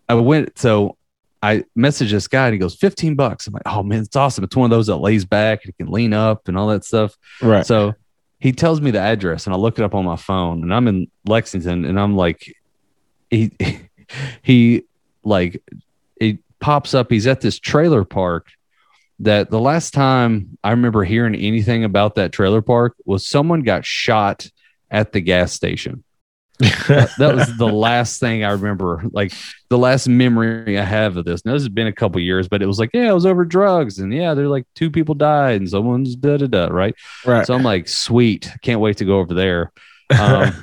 I 0.08 0.14
went 0.16 0.58
so 0.58 0.96
I 1.44 1.64
messaged 1.78 2.12
this 2.12 2.28
guy 2.30 2.46
and 2.48 2.54
he 2.54 2.60
goes, 2.60 2.76
15 2.76 3.16
bucks. 3.16 3.46
I'm 3.48 3.54
like, 3.54 3.64
oh 3.66 3.84
man, 3.84 4.02
it's 4.04 4.16
awesome. 4.16 4.44
It's 4.46 4.56
one 4.56 4.72
of 4.72 4.76
those 4.78 4.88
that 4.88 4.98
lays 4.98 5.26
back 5.26 5.64
and 5.64 5.70
it 5.70 5.78
can 5.78 5.92
lean 5.92 6.14
up 6.14 6.48
and 6.48 6.58
all 6.58 6.68
that 6.68 6.84
stuff. 6.86 7.16
Right. 7.42 7.66
So 7.66 7.94
he 8.40 8.52
tells 8.52 8.80
me 8.80 8.92
the 8.92 9.00
address 9.00 9.46
and 9.46 9.54
I 9.54 9.58
look 9.58 9.78
it 9.78 9.84
up 9.84 9.94
on 9.94 10.06
my 10.06 10.16
phone 10.16 10.64
and 10.64 10.74
I'm 10.74 10.88
in 10.88 11.10
Lexington 11.26 11.86
and 11.86 12.00
I'm 12.00 12.16
like, 12.16 12.56
he, 13.30 13.52
he 14.42 14.84
like, 15.24 15.62
it 16.20 16.40
pops 16.60 16.94
up. 16.94 17.12
He's 17.12 17.28
at 17.28 17.42
this 17.42 17.60
trailer 17.60 18.06
park 18.06 18.48
that 19.20 19.52
the 19.52 19.60
last 19.60 19.94
time 19.94 20.58
I 20.64 20.72
remember 20.72 21.04
hearing 21.04 21.36
anything 21.36 21.84
about 21.84 22.16
that 22.16 22.32
trailer 22.32 22.62
park 22.62 22.96
was 23.06 23.28
someone 23.28 23.62
got 23.62 23.86
shot 23.86 24.50
at 24.90 25.12
the 25.12 25.20
gas 25.20 25.52
station. 25.52 26.04
That, 26.60 27.12
that 27.18 27.36
was 27.36 27.58
the 27.58 27.68
last 27.68 28.20
thing 28.20 28.44
I 28.44 28.52
remember, 28.52 29.04
like 29.12 29.32
the 29.70 29.78
last 29.78 30.10
memory 30.10 30.78
I 30.78 30.84
have 30.84 31.16
of 31.16 31.24
this. 31.24 31.46
Now 31.46 31.54
this 31.54 31.62
has 31.62 31.70
been 31.70 31.88
a 31.88 31.94
couple 31.94 32.20
years, 32.20 32.50
but 32.50 32.62
it 32.62 32.66
was 32.66 32.80
like, 32.80 32.90
yeah, 32.94 33.10
it 33.10 33.14
was 33.14 33.26
over 33.26 33.46
drugs, 33.46 34.00
and 34.00 34.14
yeah, 34.14 34.34
they're 34.34 34.50
like 34.50 34.66
two 34.76 34.92
people 34.92 35.16
died, 35.16 35.62
and 35.62 35.70
someone's 35.70 36.16
da 36.16 36.38
da 36.38 36.48
da, 36.48 36.66
right? 36.66 36.96
right. 37.26 37.48
So 37.48 37.54
I'm 37.54 37.64
like, 37.64 37.88
sweet, 37.88 38.52
can't 38.62 38.82
wait 38.82 38.98
to 38.98 39.06
go 39.06 39.20
over 39.20 39.34
there. 39.34 39.72
Um, 40.10 40.54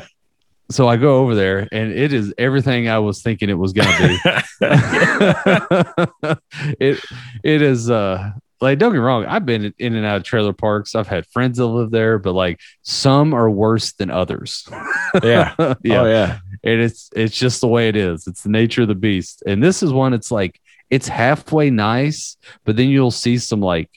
so 0.70 0.88
I 0.88 0.96
go 0.96 1.18
over 1.18 1.34
there, 1.34 1.68
and 1.70 1.92
it 1.92 2.14
is 2.14 2.32
everything 2.38 2.88
I 2.88 3.00
was 3.00 3.22
thinking 3.22 3.50
it 3.50 3.58
was 3.58 3.74
gonna 3.74 3.98
be. 3.98 4.18
it 6.80 7.04
it 7.42 7.62
is 7.62 7.90
uh 7.90 8.30
like 8.64 8.78
don't 8.78 8.92
get 8.92 8.98
me 8.98 9.04
wrong 9.04 9.26
i've 9.26 9.44
been 9.44 9.74
in 9.78 9.94
and 9.94 10.06
out 10.06 10.16
of 10.16 10.22
trailer 10.22 10.52
parks 10.52 10.94
i've 10.94 11.06
had 11.06 11.26
friends 11.26 11.58
that 11.58 11.66
live 11.66 11.90
there 11.90 12.18
but 12.18 12.32
like 12.32 12.60
some 12.82 13.34
are 13.34 13.50
worse 13.50 13.92
than 13.92 14.10
others 14.10 14.66
yeah. 15.22 15.54
Oh, 15.58 15.74
yeah 15.82 16.00
Oh, 16.02 16.06
yeah. 16.06 16.38
and 16.62 16.80
it's 16.80 17.10
it's 17.14 17.36
just 17.36 17.60
the 17.60 17.68
way 17.68 17.88
it 17.88 17.96
is. 17.96 18.26
It's 18.26 18.42
the 18.42 18.48
nature 18.50 18.82
of 18.82 18.88
the 18.88 18.94
beast. 18.94 19.42
And 19.46 19.62
this 19.62 19.82
is 19.82 19.92
one. 19.92 20.12
It's 20.14 20.30
like 20.30 20.60
it's 20.90 21.08
halfway 21.08 21.70
nice, 21.70 22.36
but 22.64 22.76
then 22.76 22.88
you'll 22.88 23.10
see 23.10 23.38
some 23.38 23.60
like 23.60 23.90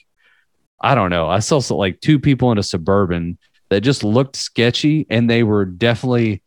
I 0.80 0.94
don't 0.94 1.10
know. 1.10 1.28
I 1.28 1.40
saw 1.40 1.58
some, 1.60 1.76
like 1.76 2.00
two 2.00 2.18
people 2.20 2.52
in 2.52 2.58
a 2.58 2.62
suburban 2.62 3.38
that 3.68 3.80
just 3.82 4.04
looked 4.04 4.36
sketchy, 4.36 5.06
and 5.10 5.28
they 5.28 5.42
were 5.42 5.64
definitely 5.64 6.42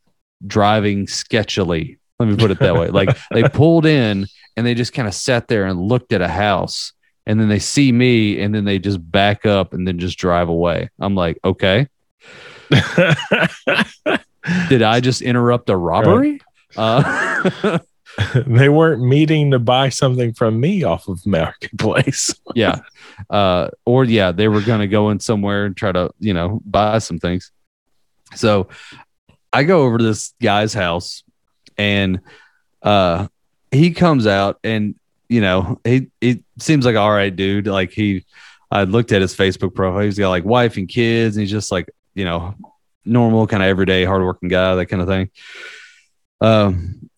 driving 0.48 1.06
sketchily. 1.06 1.98
Let 2.20 2.30
me 2.30 2.36
put 2.38 2.52
it 2.52 2.60
that 2.60 2.76
way. 2.76 2.88
Like 2.92 3.18
they 3.32 3.44
pulled 3.44 3.86
in 3.86 4.28
and 4.58 4.66
they 4.66 4.74
just 4.74 4.94
kind 4.94 5.08
of 5.08 5.14
sat 5.14 5.48
there 5.48 5.66
and 5.66 5.80
looked 5.80 6.14
at 6.14 6.22
a 6.22 6.28
house, 6.28 6.94
and 7.26 7.40
then 7.40 7.50
they 7.50 7.60
see 7.60 7.92
me, 7.92 8.40
and 8.42 8.54
then 8.56 8.66
they 8.66 8.80
just 8.80 9.00
back 9.12 9.46
up 9.46 9.74
and 9.74 9.88
then 9.88 10.00
just 10.00 10.18
drive 10.18 10.50
away. 10.50 10.90
I'm 11.00 11.16
like, 11.16 11.40
okay, 11.44 11.88
did 14.70 14.82
I 14.82 15.00
just 15.00 15.22
interrupt 15.22 15.70
a 15.70 15.78
robbery? 15.78 16.42
Uh, 16.76 17.50
they 18.34 18.70
weren't 18.70 19.02
meeting 19.02 19.52
to 19.52 19.60
buy 19.60 19.90
something 19.90 20.34
from 20.34 20.60
me 20.60 20.84
off 20.84 21.08
of 21.08 21.26
Marketplace. 21.26 22.34
yeah. 22.56 22.80
Uh, 23.30 23.70
or 23.86 24.04
yeah, 24.04 24.32
they 24.32 24.48
were 24.48 24.62
going 24.62 24.82
to 24.82 24.88
go 24.88 25.10
in 25.10 25.20
somewhere 25.20 25.66
and 25.66 25.76
try 25.76 25.92
to, 25.92 26.12
you 26.20 26.34
know, 26.34 26.62
buy 26.66 27.00
some 27.00 27.20
things. 27.20 27.52
So 28.36 28.70
I 29.52 29.64
go 29.64 29.84
over 29.84 29.98
to 29.98 30.04
this 30.04 30.34
guy's 30.42 30.74
house 30.74 31.24
and 31.78 32.22
uh, 32.82 33.28
he 33.72 33.92
comes 33.92 34.28
out 34.28 34.60
and, 34.64 34.96
you 35.30 35.42
know, 35.42 35.80
he, 35.84 36.10
he 36.20 36.44
seems 36.60 36.86
like 36.86 36.96
all 36.96 37.12
right 37.12 37.34
dude. 37.34 37.68
Like 37.68 37.92
he, 37.92 38.26
I 38.72 38.84
looked 38.86 39.12
at 39.12 39.22
his 39.22 39.36
Facebook 39.36 39.76
profile. 39.76 40.02
He's 40.02 40.18
got 40.18 40.30
like 40.30 40.46
wife 40.46 40.78
and 40.78 40.88
kids, 40.88 41.36
and 41.36 41.42
he's 41.42 41.52
just 41.52 41.72
like, 41.72 41.90
you 42.16 42.24
know, 42.24 42.56
normal 43.06 43.48
kind 43.48 43.64
of 43.64 43.70
everyday 43.70 44.06
hardworking 44.06 44.50
guy, 44.50 44.76
that 44.76 44.88
kind 44.88 45.02
of 45.02 45.08
thing. 45.08 45.30
Um, 46.40 47.10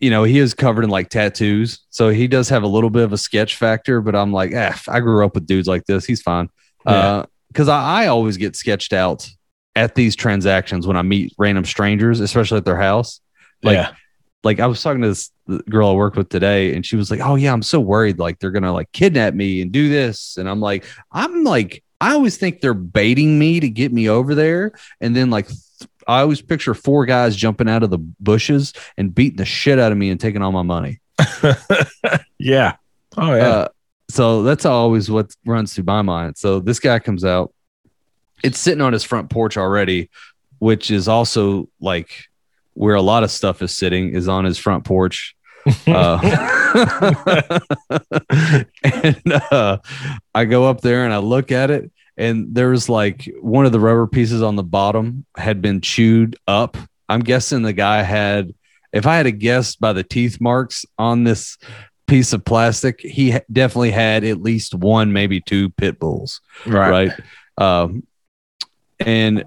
you 0.00 0.10
know, 0.10 0.24
he 0.24 0.38
is 0.38 0.52
covered 0.52 0.82
in 0.82 0.90
like 0.90 1.08
tattoos, 1.08 1.80
so 1.90 2.08
he 2.08 2.26
does 2.26 2.48
have 2.48 2.64
a 2.64 2.66
little 2.66 2.90
bit 2.90 3.04
of 3.04 3.12
a 3.12 3.18
sketch 3.18 3.56
factor. 3.56 4.00
But 4.00 4.16
I'm 4.16 4.32
like, 4.32 4.52
eh, 4.52 4.74
I 4.88 5.00
grew 5.00 5.24
up 5.24 5.34
with 5.34 5.46
dudes 5.46 5.68
like 5.68 5.84
this. 5.86 6.04
He's 6.04 6.20
fine. 6.20 6.48
Yeah. 6.84 7.26
Because 7.48 7.68
I, 7.68 8.04
I 8.04 8.06
always 8.08 8.36
get 8.36 8.56
sketched 8.56 8.92
out 8.92 9.28
at 9.76 9.94
these 9.94 10.16
transactions 10.16 10.86
when 10.86 10.96
I 10.96 11.02
meet 11.02 11.34
random 11.38 11.64
strangers, 11.64 12.20
especially 12.20 12.58
at 12.58 12.64
their 12.64 12.80
house. 12.80 13.20
Like, 13.62 13.76
yeah. 13.76 13.92
like 14.42 14.58
I 14.58 14.66
was 14.66 14.82
talking 14.82 15.02
to 15.02 15.08
this 15.08 15.30
girl 15.68 15.90
I 15.90 15.92
work 15.92 16.16
with 16.16 16.28
today, 16.28 16.74
and 16.74 16.84
she 16.84 16.96
was 16.96 17.10
like, 17.10 17.20
"Oh 17.20 17.36
yeah, 17.36 17.52
I'm 17.52 17.62
so 17.62 17.78
worried 17.78 18.18
like 18.18 18.38
they're 18.38 18.50
gonna 18.50 18.72
like 18.72 18.90
kidnap 18.92 19.34
me 19.34 19.62
and 19.62 19.70
do 19.70 19.88
this," 19.88 20.36
and 20.36 20.48
I'm 20.48 20.60
like, 20.60 20.84
I'm 21.12 21.44
like, 21.44 21.84
I 22.02 22.12
always 22.12 22.36
think 22.36 22.60
they're 22.60 22.74
baiting 22.74 23.38
me 23.38 23.60
to 23.60 23.68
get 23.68 23.92
me 23.92 24.08
over 24.08 24.34
there, 24.34 24.72
and 25.00 25.14
then 25.16 25.30
like. 25.30 25.48
I 26.08 26.22
always 26.22 26.42
picture 26.42 26.74
four 26.74 27.06
guys 27.06 27.36
jumping 27.36 27.68
out 27.68 27.84
of 27.84 27.90
the 27.90 27.98
bushes 27.98 28.72
and 28.98 29.14
beating 29.14 29.36
the 29.36 29.44
shit 29.44 29.78
out 29.78 29.92
of 29.92 29.98
me 29.98 30.10
and 30.10 30.18
taking 30.18 30.42
all 30.42 30.50
my 30.50 30.62
money. 30.62 31.00
yeah. 32.38 32.74
Oh 33.16 33.34
yeah. 33.34 33.48
Uh, 33.48 33.68
so 34.08 34.42
that's 34.42 34.64
always 34.64 35.10
what 35.10 35.34
runs 35.46 35.74
through 35.74 35.84
my 35.84 36.02
mind. 36.02 36.36
So 36.36 36.58
this 36.58 36.80
guy 36.80 36.98
comes 36.98 37.24
out. 37.24 37.54
It's 38.42 38.58
sitting 38.58 38.80
on 38.80 38.92
his 38.92 39.04
front 39.04 39.30
porch 39.30 39.56
already, 39.56 40.10
which 40.58 40.90
is 40.90 41.06
also 41.06 41.68
like 41.80 42.10
where 42.74 42.94
a 42.94 43.02
lot 43.02 43.22
of 43.22 43.30
stuff 43.30 43.62
is 43.62 43.76
sitting 43.76 44.10
is 44.14 44.28
on 44.28 44.44
his 44.44 44.58
front 44.58 44.84
porch. 44.84 45.36
Uh, 45.86 46.18
and 48.82 49.32
uh, 49.50 49.78
I 50.34 50.44
go 50.44 50.64
up 50.68 50.80
there 50.80 51.04
and 51.04 51.12
I 51.12 51.18
look 51.18 51.52
at 51.52 51.70
it, 51.70 51.90
and 52.16 52.54
there's 52.54 52.88
like 52.88 53.30
one 53.40 53.66
of 53.66 53.72
the 53.72 53.80
rubber 53.80 54.06
pieces 54.06 54.42
on 54.42 54.56
the 54.56 54.62
bottom 54.62 55.24
had 55.36 55.62
been 55.62 55.80
chewed 55.80 56.36
up. 56.48 56.76
I'm 57.08 57.20
guessing 57.20 57.62
the 57.62 57.72
guy 57.72 58.02
had, 58.02 58.54
if 58.92 59.06
I 59.06 59.16
had 59.16 59.24
to 59.24 59.32
guess 59.32 59.76
by 59.76 59.92
the 59.92 60.04
teeth 60.04 60.40
marks 60.40 60.84
on 60.98 61.24
this 61.24 61.58
piece 62.06 62.32
of 62.32 62.44
plastic, 62.44 63.00
he 63.00 63.38
definitely 63.50 63.90
had 63.90 64.24
at 64.24 64.42
least 64.42 64.74
one, 64.74 65.12
maybe 65.12 65.40
two 65.40 65.70
pit 65.70 65.98
bulls 65.98 66.40
right? 66.90 67.12
Um, 67.58 68.06
and 68.98 69.44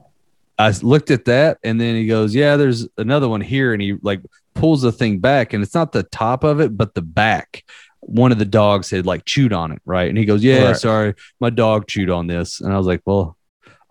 I 0.57 0.69
looked 0.81 1.11
at 1.11 1.25
that, 1.25 1.57
and 1.63 1.79
then 1.79 1.95
he 1.95 2.07
goes, 2.07 2.33
"Yeah, 2.33 2.55
there's 2.57 2.87
another 2.97 3.27
one 3.27 3.41
here," 3.41 3.73
and 3.73 3.81
he 3.81 3.97
like 4.01 4.21
pulls 4.55 4.81
the 4.81 4.91
thing 4.91 5.19
back, 5.19 5.53
and 5.53 5.63
it's 5.63 5.75
not 5.75 5.91
the 5.91 6.03
top 6.03 6.43
of 6.43 6.59
it, 6.59 6.75
but 6.75 6.95
the 6.95 7.01
back. 7.01 7.63
One 7.99 8.31
of 8.31 8.39
the 8.39 8.45
dogs 8.45 8.89
had 8.89 9.05
like 9.05 9.25
chewed 9.25 9.53
on 9.53 9.71
it, 9.71 9.81
right? 9.85 10.09
And 10.09 10.17
he 10.17 10.25
goes, 10.25 10.43
"Yeah, 10.43 10.65
Right. 10.67 10.77
sorry, 10.77 11.13
my 11.39 11.49
dog 11.49 11.87
chewed 11.87 12.09
on 12.09 12.27
this," 12.27 12.61
and 12.61 12.71
I 12.73 12.77
was 12.77 12.87
like, 12.87 13.01
"Well, 13.05 13.37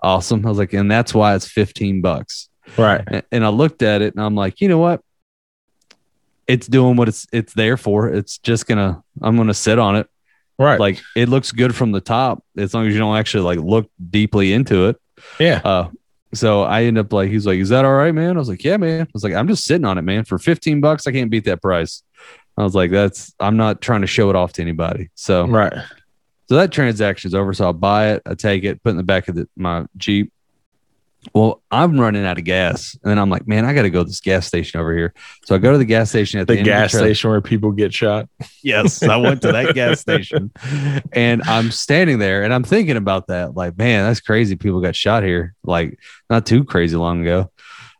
awesome." 0.02 0.44
I 0.46 0.48
was 0.48 0.58
like, 0.58 0.72
"And 0.72 0.90
that's 0.90 1.14
why 1.14 1.34
it's 1.34 1.46
fifteen 1.48 2.00
bucks." 2.00 2.48
Right. 2.78 3.02
And, 3.06 3.22
and 3.30 3.44
I 3.44 3.48
looked 3.48 3.82
at 3.82 4.02
it, 4.02 4.14
and 4.14 4.24
I'm 4.24 4.34
like, 4.34 4.60
"You 4.60 4.68
know 4.68 4.78
what? 4.78 5.00
It's 6.46 6.66
doing 6.66 6.96
what 6.96 7.08
it's 7.08 7.26
it's 7.32 7.54
there 7.54 7.76
for. 7.76 8.08
It's 8.08 8.38
just 8.38 8.66
gonna 8.66 9.02
I'm 9.22 9.36
gonna 9.36 9.54
sit 9.54 9.78
on 9.78 9.96
it." 9.96 10.06
Right. 10.56 10.78
like 10.78 11.00
it 11.16 11.28
looks 11.28 11.50
good 11.50 11.74
from 11.74 11.90
the 11.90 12.00
top 12.00 12.44
as 12.56 12.72
long 12.74 12.86
as 12.86 12.92
you 12.92 13.00
don't 13.00 13.16
actually 13.16 13.42
like 13.42 13.58
look 13.58 13.90
deeply 14.08 14.52
into 14.52 14.86
it 14.86 14.96
yeah. 15.40 15.60
uh 15.64 15.88
so 16.34 16.62
i 16.62 16.84
end 16.84 16.98
up 16.98 17.12
like 17.12 17.30
he's 17.30 17.46
like 17.46 17.58
is 17.58 17.68
that 17.70 17.84
all 17.84 17.94
right 17.94 18.14
man? 18.14 18.36
I 18.36 18.38
was 18.38 18.48
like 18.48 18.62
yeah 18.64 18.76
man. 18.76 19.02
I 19.02 19.06
was 19.14 19.24
like 19.24 19.34
i'm 19.34 19.48
just 19.48 19.64
sitting 19.64 19.84
on 19.84 19.98
it 19.98 20.02
man. 20.02 20.24
For 20.24 20.38
15 20.38 20.80
bucks 20.80 21.06
i 21.06 21.12
can't 21.12 21.30
beat 21.30 21.44
that 21.44 21.62
price. 21.62 22.02
I 22.56 22.62
was 22.62 22.74
like 22.74 22.90
that's 22.90 23.34
i'm 23.40 23.56
not 23.56 23.80
trying 23.80 24.00
to 24.02 24.06
show 24.06 24.30
it 24.30 24.36
off 24.36 24.52
to 24.54 24.62
anybody. 24.62 25.10
So 25.14 25.46
Right. 25.46 25.72
so 26.48 26.56
that 26.56 26.72
transaction's 26.72 27.34
over 27.34 27.52
so 27.54 27.64
i'll 27.64 27.72
buy 27.72 28.12
it 28.12 28.22
i 28.26 28.34
take 28.34 28.64
it 28.64 28.82
put 28.82 28.90
it 28.90 28.92
in 28.92 28.96
the 28.98 29.02
back 29.02 29.28
of 29.28 29.34
the, 29.34 29.48
my 29.56 29.86
jeep 29.96 30.30
well 31.32 31.62
i'm 31.70 31.98
running 31.98 32.24
out 32.26 32.38
of 32.38 32.44
gas 32.44 32.96
and 33.02 33.10
then 33.10 33.18
i'm 33.18 33.30
like 33.30 33.46
man 33.48 33.64
i 33.64 33.72
gotta 33.72 33.88
go 33.90 34.02
to 34.02 34.06
this 34.08 34.20
gas 34.20 34.46
station 34.46 34.80
over 34.80 34.92
here 34.94 35.14
so 35.44 35.54
i 35.54 35.58
go 35.58 35.72
to 35.72 35.78
the 35.78 35.84
gas 35.84 36.10
station 36.10 36.40
at 36.40 36.46
the, 36.46 36.56
The 36.56 36.62
gas 36.62 36.90
trail. 36.90 37.04
station 37.04 37.30
where 37.30 37.40
people 37.40 37.72
get 37.72 37.92
shot. 37.94 38.28
Yes, 38.62 39.02
I 39.02 39.16
went 39.18 39.42
to 39.42 39.52
that 39.52 39.74
gas 39.74 40.00
station 40.00 40.50
and 41.12 41.42
I'm 41.42 41.70
standing 41.70 42.18
there 42.18 42.42
and 42.44 42.52
I'm 42.54 42.64
thinking 42.64 42.96
about 42.96 43.26
that. 43.26 43.54
Like, 43.54 43.76
man, 43.76 44.06
that's 44.06 44.20
crazy. 44.20 44.56
People 44.56 44.80
got 44.80 44.96
shot 44.96 45.22
here, 45.22 45.54
like 45.62 45.98
not 46.30 46.46
too 46.46 46.64
crazy 46.64 46.96
long 46.96 47.20
ago. 47.20 47.50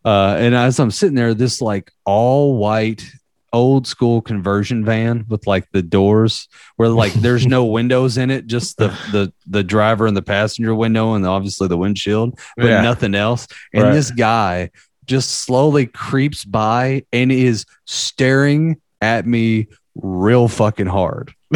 Uh, 0.07 0.37
and 0.39 0.55
as 0.55 0.81
I'm 0.81 0.91
sitting 0.91 1.15
there, 1.17 1.35
this 1.35 1.61
like 1.61 1.93
all 2.07 2.57
white, 2.57 3.05
old 3.55 3.87
school 3.87 4.21
conversion 4.21 4.85
van 4.85 5.25
with 5.29 5.47
like 5.47 5.65
the 5.73 5.81
doors 5.81 6.49
where 6.77 6.91
like 6.91 7.13
there's 7.15 7.47
no 7.47 7.65
windows 7.79 8.19
in 8.19 8.31
it, 8.31 8.47
just 8.47 8.77
the 8.77 8.89
the 9.13 9.33
the 9.47 9.63
driver 9.65 10.07
and 10.07 10.17
the 10.17 10.23
passenger 10.23 10.75
window 10.75 11.15
and 11.15 11.27
obviously 11.27 11.69
the 11.69 11.77
windshield, 11.79 12.39
but 12.57 12.67
Yeah. 12.67 12.83
nothing 12.83 13.15
else. 13.15 13.47
And 13.73 13.85
Right. 13.85 13.93
this 13.95 14.11
guy 14.11 14.71
just 15.07 15.31
slowly 15.31 15.87
creeps 15.87 16.45
by 16.45 17.05
and 17.13 17.31
is 17.33 17.65
staring 17.87 18.81
at 19.01 19.27
me 19.27 19.69
real 19.95 20.49
fucking 20.49 20.87
hard. 20.87 21.33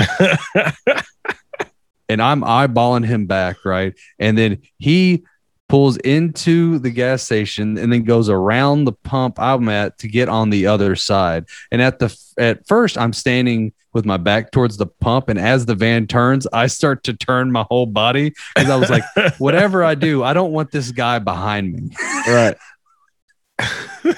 and 2.08 2.22
I'm 2.22 2.42
eyeballing 2.42 3.04
him 3.06 3.26
back, 3.26 3.64
right? 3.64 3.94
And 4.18 4.36
then 4.38 4.62
he 4.78 5.24
pulls 5.68 5.96
into 5.98 6.78
the 6.78 6.90
gas 6.90 7.22
station 7.22 7.76
and 7.76 7.92
then 7.92 8.02
goes 8.04 8.28
around 8.28 8.84
the 8.84 8.92
pump 8.92 9.38
I'm 9.38 9.68
at 9.68 9.98
to 9.98 10.08
get 10.08 10.28
on 10.28 10.50
the 10.50 10.66
other 10.66 10.96
side. 10.96 11.44
And 11.70 11.82
at 11.82 11.98
the 11.98 12.16
at 12.38 12.66
first 12.66 12.96
I'm 12.96 13.12
standing 13.12 13.72
with 13.92 14.04
my 14.04 14.16
back 14.16 14.50
towards 14.50 14.76
the 14.76 14.86
pump 14.86 15.28
and 15.28 15.38
as 15.38 15.66
the 15.66 15.74
van 15.74 16.06
turns, 16.06 16.46
I 16.52 16.66
start 16.68 17.04
to 17.04 17.14
turn 17.14 17.52
my 17.52 17.64
whole 17.68 17.86
body 17.86 18.32
cuz 18.56 18.70
I 18.70 18.76
was 18.76 18.90
like 18.90 19.04
whatever 19.38 19.84
I 19.84 19.94
do, 19.94 20.22
I 20.24 20.32
don't 20.32 20.52
want 20.52 20.70
this 20.70 20.90
guy 20.90 21.18
behind 21.18 21.72
me. 21.72 21.90
right. 22.28 22.56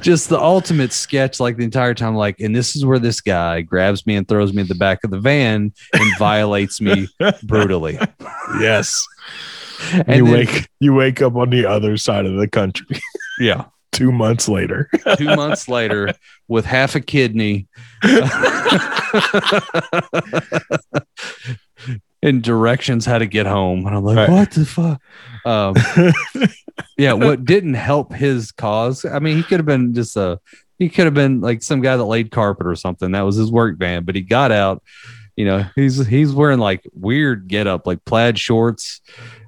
just 0.00 0.28
the 0.28 0.38
ultimate 0.38 0.92
sketch 0.92 1.38
like 1.38 1.56
the 1.56 1.64
entire 1.64 1.94
time 1.94 2.14
like 2.14 2.40
and 2.40 2.54
this 2.54 2.74
is 2.74 2.84
where 2.84 2.98
this 2.98 3.20
guy 3.20 3.60
grabs 3.60 4.06
me 4.06 4.16
and 4.16 4.26
throws 4.26 4.52
me 4.52 4.62
in 4.62 4.68
the 4.68 4.74
back 4.74 5.04
of 5.04 5.10
the 5.10 5.18
van 5.18 5.72
and 5.92 6.18
violates 6.18 6.80
me 6.80 7.08
brutally 7.44 7.98
Yes. 8.60 9.06
and 10.06 10.16
you 10.16 10.24
then- 10.24 10.32
wake 10.34 10.68
you 10.80 10.94
wake 10.94 11.22
up 11.22 11.36
on 11.36 11.50
the 11.50 11.66
other 11.66 11.96
side 11.96 12.26
of 12.26 12.34
the 12.36 12.48
country. 12.48 12.86
Yeah. 13.40 13.64
Two 13.92 14.12
months 14.12 14.46
later. 14.48 14.88
two 15.16 15.24
months 15.24 15.66
later 15.68 16.14
with 16.48 16.64
half 16.66 16.94
a 16.94 17.00
kidney. 17.00 17.66
And 22.24 22.40
directions 22.42 23.04
how 23.04 23.18
to 23.18 23.26
get 23.26 23.46
home. 23.46 23.84
And 23.86 23.96
i'm 23.96 24.04
like 24.04 24.16
Right. 24.16 24.28
what 24.30 24.50
the 24.52 24.64
fuck? 24.64 25.00
Um 25.44 25.74
yeah 26.96 27.14
what 27.14 27.44
didn't 27.44 27.74
help 27.74 28.12
his 28.12 28.52
cause 28.52 29.04
i 29.04 29.18
mean 29.18 29.36
he 29.36 29.42
could 29.42 29.58
have 29.58 29.66
been 29.66 29.92
just 29.92 30.16
a 30.16 30.38
he 30.78 30.88
could 30.88 31.04
have 31.04 31.14
been 31.14 31.40
like 31.40 31.62
some 31.62 31.80
guy 31.80 31.96
that 31.96 32.04
laid 32.04 32.30
carpet 32.30 32.66
or 32.66 32.74
something. 32.76 33.12
That 33.12 33.22
was 33.22 33.36
his 33.36 33.50
work 33.50 33.76
van 33.78 34.04
but 34.04 34.14
he 34.14 34.20
got 34.20 34.52
out 34.52 34.82
you 35.36 35.44
know 35.46 35.64
he's 35.74 36.06
he's 36.06 36.32
wearing 36.32 36.58
like 36.60 36.86
weird 36.92 37.48
get 37.48 37.66
up 37.66 37.86
like 37.86 38.04
plaid 38.04 38.38
shorts 38.38 39.00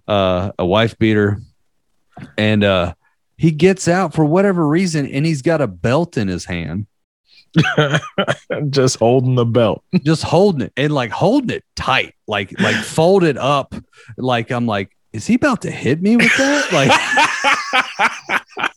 uh 0.09 0.53
a 0.59 0.67
wife 0.67 0.99
beater 0.99 1.41
and 2.37 2.63
uh 2.65 2.95
he 3.37 3.51
gets 3.51 3.89
out 3.89 4.15
for 4.15 4.25
whatever 4.25 4.67
reason 4.67 5.07
and 5.07 5.27
he's 5.27 5.43
got 5.43 5.61
a 5.61 5.67
belt 5.67 6.17
in 6.17 6.29
his 6.29 6.45
hand 6.45 6.87
Just 8.71 8.99
holding 8.99 9.37
the 9.37 9.45
belt. 9.45 9.85
just 10.03 10.25
holding 10.25 10.63
it 10.63 10.73
and 10.77 10.93
like 10.93 11.11
holding 11.11 11.51
it 11.51 11.65
tight 11.77 12.15
like 12.27 12.53
like 12.61 12.75
folded 12.75 13.39
up 13.39 13.75
like 14.17 14.51
i'm 14.51 14.67
like 14.67 14.91
is 15.13 15.27
he 15.27 15.35
about 15.35 15.63
to 15.63 15.71
hit 15.71 16.03
me 16.03 16.17
with 16.17 16.37
that 16.37 16.73
like 16.73 16.91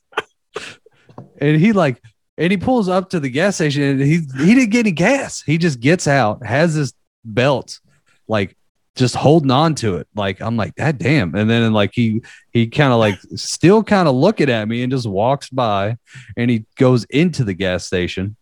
and 1.39 1.59
he 1.59 1.73
like 1.73 2.01
and 2.37 2.51
he 2.51 2.57
pulls 2.57 2.87
up 2.87 3.09
to 3.09 3.19
the 3.19 3.29
gas 3.29 3.55
station 3.55 3.83
and 3.83 4.01
he 4.01 4.19
he 4.37 4.53
didn't 4.55 4.69
get 4.69 4.79
any 4.79 4.91
gas. 4.91 5.41
He 5.41 5.57
just 5.57 5.79
gets 5.79 6.07
out, 6.07 6.45
has 6.45 6.73
his 6.75 6.93
belt, 7.25 7.79
like 8.27 8.56
just 8.97 9.15
holding 9.15 9.51
on 9.51 9.75
to 9.75 9.95
it. 9.97 10.07
Like 10.15 10.41
I'm 10.41 10.57
like, 10.57 10.75
that 10.75 10.97
damn. 10.97 11.35
And 11.35 11.49
then 11.49 11.71
like 11.71 11.91
he 11.93 12.21
he 12.51 12.67
kind 12.67 12.91
of 12.91 12.99
like 12.99 13.19
still 13.35 13.83
kind 13.83 14.07
of 14.07 14.15
looking 14.15 14.49
at 14.49 14.67
me 14.67 14.83
and 14.83 14.91
just 14.91 15.07
walks 15.07 15.49
by 15.49 15.97
and 16.35 16.51
he 16.51 16.65
goes 16.75 17.05
into 17.05 17.43
the 17.43 17.53
gas 17.53 17.85
station. 17.85 18.35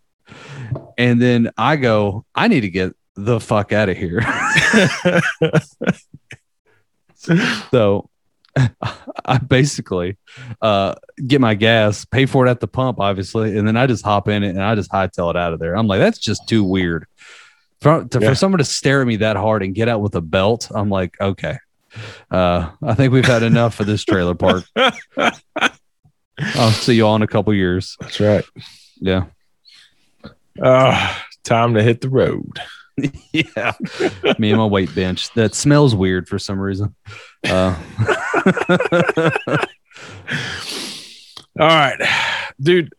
And 0.98 1.22
then 1.22 1.52
I 1.58 1.76
go, 1.76 2.26
I 2.34 2.48
need 2.48 2.62
to 2.62 2.70
get 2.70 2.96
the 3.16 3.40
fuck 3.40 3.72
out 3.72 3.90
of 3.90 3.98
here. 3.98 4.22
so 7.72 8.10
I 9.26 9.38
basically 9.38 10.18
uh, 10.62 10.96
get 11.28 11.42
my 11.42 11.56
gas, 11.56 12.06
pay 12.06 12.26
for 12.26 12.48
it 12.48 12.50
at 12.50 12.60
the 12.60 12.68
pump, 12.68 13.00
obviously, 13.00 13.58
and 13.58 13.68
then 13.68 13.78
I 13.78 13.86
just 13.88 14.06
hop 14.06 14.28
in 14.28 14.44
it 14.44 14.50
and 14.50 14.64
I 14.64 14.76
just 14.76 14.92
hightail 14.92 15.30
it 15.30 15.38
out 15.38 15.54
of 15.54 15.60
there. 15.60 15.76
I'm 15.76 15.88
like, 15.88 16.00
that's 16.00 16.20
just 16.20 16.48
too 16.48 16.64
weird. 16.64 17.06
For, 17.86 18.04
to, 18.04 18.20
Yeah. 18.20 18.30
for 18.30 18.36
someone 18.36 18.58
to 18.58 18.66
stare 18.66 19.02
at 19.02 19.08
me 19.08 19.18
that 19.18 19.36
hard 19.36 19.62
and 19.62 19.76
get 19.76 19.88
out 19.88 20.02
with 20.02 20.16
a 20.16 20.22
belt, 20.22 20.72
I'm 20.74 20.90
like, 20.90 21.16
okay. 21.22 21.60
Uh, 22.32 22.72
I 22.82 22.96
think 22.96 23.14
we've 23.14 23.24
had 23.24 23.44
enough 23.44 23.80
of 23.80 23.86
this 23.86 24.04
trailer 24.04 24.34
park. 24.34 24.64
I'll 24.76 26.72
see 26.72 26.96
you 26.96 27.06
all 27.06 27.16
in 27.16 27.22
a 27.22 27.28
couple 27.28 27.54
years. 27.54 27.96
That's 28.00 28.20
right. 28.20 28.44
Yeah. 29.00 29.26
Uh, 30.60 31.16
time 31.44 31.76
to 31.76 31.84
hit 31.84 32.02
the 32.02 32.10
road. 32.10 32.60
yeah. 33.32 33.74
Me 34.40 34.50
and 34.50 34.58
my 34.58 34.66
weight 34.66 34.96
bench. 34.96 35.32
That 35.36 35.54
smells 35.54 35.94
weird 35.94 36.28
for 36.28 36.40
some 36.40 36.60
reason. 36.60 36.96
Uh, 37.48 37.80
All 41.60 41.68
right, 41.68 42.00
dude. 42.60 42.94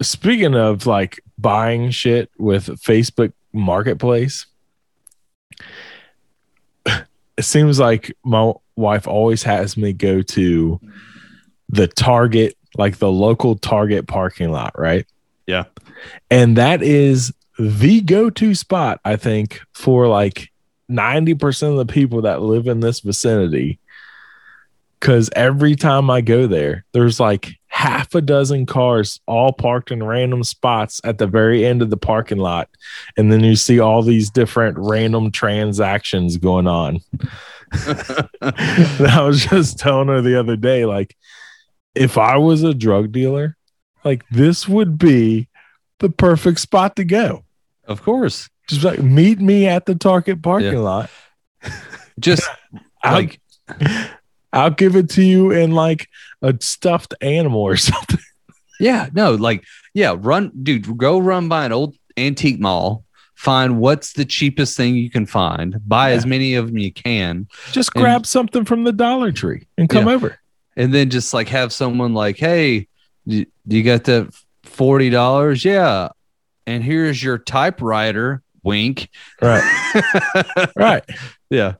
Speaking 0.00 0.54
of 0.54 0.86
like 0.86 1.20
buying 1.38 1.90
shit 1.90 2.30
with 2.38 2.68
Facebook 2.80 3.34
Marketplace, 3.52 4.46
it 6.86 7.42
seems 7.42 7.78
like 7.78 8.16
my 8.24 8.52
wife 8.76 9.06
always 9.06 9.42
has 9.42 9.76
me 9.76 9.92
go 9.92 10.22
to 10.22 10.80
the 11.68 11.88
Target, 11.88 12.56
like 12.76 12.98
the 12.98 13.10
local 13.10 13.56
Target 13.56 14.06
parking 14.06 14.50
lot, 14.50 14.78
right? 14.78 15.06
Yeah. 15.46 15.64
And 16.30 16.56
that 16.56 16.82
is 16.82 17.32
the 17.58 18.00
go 18.00 18.30
to 18.30 18.54
spot, 18.54 19.00
I 19.04 19.16
think, 19.16 19.60
for 19.72 20.08
like 20.08 20.50
90% 20.90 21.70
of 21.70 21.76
the 21.76 21.92
people 21.92 22.22
that 22.22 22.42
live 22.42 22.66
in 22.66 22.80
this 22.80 23.00
vicinity. 23.00 23.78
Cause 25.00 25.30
every 25.34 25.74
time 25.74 26.10
I 26.10 26.20
go 26.20 26.46
there, 26.46 26.84
there's 26.92 27.18
like 27.18 27.58
half 27.82 28.14
a 28.14 28.20
dozen 28.20 28.64
cars 28.64 29.18
all 29.26 29.52
parked 29.52 29.90
in 29.90 30.02
random 30.04 30.44
spots 30.44 31.00
at 31.02 31.18
the 31.18 31.26
very 31.26 31.64
end 31.64 31.82
of 31.82 31.90
the 31.90 31.96
parking 31.96 32.38
lot. 32.38 32.68
And 33.16 33.32
then 33.32 33.42
you 33.42 33.56
see 33.56 33.80
all 33.80 34.02
these 34.02 34.30
different 34.30 34.76
random 34.78 35.32
transactions 35.32 36.36
going 36.36 36.68
on. 36.68 37.00
I 37.72 39.22
was 39.24 39.44
just 39.46 39.78
telling 39.80 40.06
her 40.08 40.20
the 40.20 40.38
other 40.38 40.54
day, 40.56 40.84
like, 40.84 41.16
if 41.96 42.16
I 42.18 42.36
was 42.36 42.62
a 42.62 42.72
drug 42.72 43.10
dealer, 43.10 43.56
like 44.04 44.24
this 44.30 44.68
would 44.68 44.96
be 44.96 45.48
the 45.98 46.08
perfect 46.08 46.60
spot 46.60 46.94
to 46.96 47.04
go. 47.04 47.42
of 47.84 48.02
course. 48.02 48.48
Just 48.68 48.84
like 48.84 49.02
meet 49.02 49.40
me 49.40 49.66
at 49.66 49.86
the 49.86 49.96
Target 49.96 50.40
parking 50.40 50.72
Yeah. 50.74 50.78
lot. 50.78 51.10
Just 52.20 52.48
like 53.04 53.40
I'll 54.52 54.70
give 54.70 54.96
it 54.96 55.08
to 55.10 55.22
you 55.22 55.50
in 55.50 55.72
like 55.72 56.08
a 56.42 56.54
stuffed 56.60 57.14
animal 57.20 57.60
or 57.62 57.76
something. 57.90 58.18
Yeah, 58.80 59.08
no, 59.12 59.34
like 59.34 59.64
yeah, 59.94 60.14
run, 60.18 60.50
dude, 60.62 60.96
go 60.98 61.18
run 61.18 61.48
by 61.48 61.64
an 61.66 61.72
old 61.72 61.94
antique 62.16 62.58
mall, 62.60 63.04
find 63.34 63.78
what's 63.78 64.12
the 64.14 64.24
cheapest 64.24 64.76
thing 64.76 64.94
you 64.96 65.10
can 65.10 65.26
find, 65.26 65.76
buy 65.86 66.12
as 66.12 66.26
many 66.26 66.54
of 66.54 66.66
them 66.66 66.78
you 66.78 66.92
can, 66.92 67.46
Just 67.72 67.90
And- 67.94 68.02
grab 68.02 68.26
something 68.26 68.64
from 68.64 68.84
the 68.84 68.92
Dollar 68.92 69.30
Tree 69.32 69.66
and 69.78 69.88
come 69.88 70.06
Yeah. 70.08 70.14
over. 70.14 70.38
and 70.76 70.92
then 70.92 71.10
just 71.10 71.32
like 71.34 71.48
have 71.48 71.72
someone 71.72 72.14
like, 72.14 72.38
hey, 72.38 72.88
you 73.26 73.82
got 73.84 74.04
the 74.04 74.34
forty 74.64 75.10
dollars? 75.10 75.64
Yeah, 75.64 76.08
and 76.66 76.82
here's 76.82 77.22
your 77.22 77.38
typewriter. 77.38 78.41
Wink. 78.62 79.08
Right. 79.40 79.62
right. 80.76 81.04
Yeah, 81.50 81.74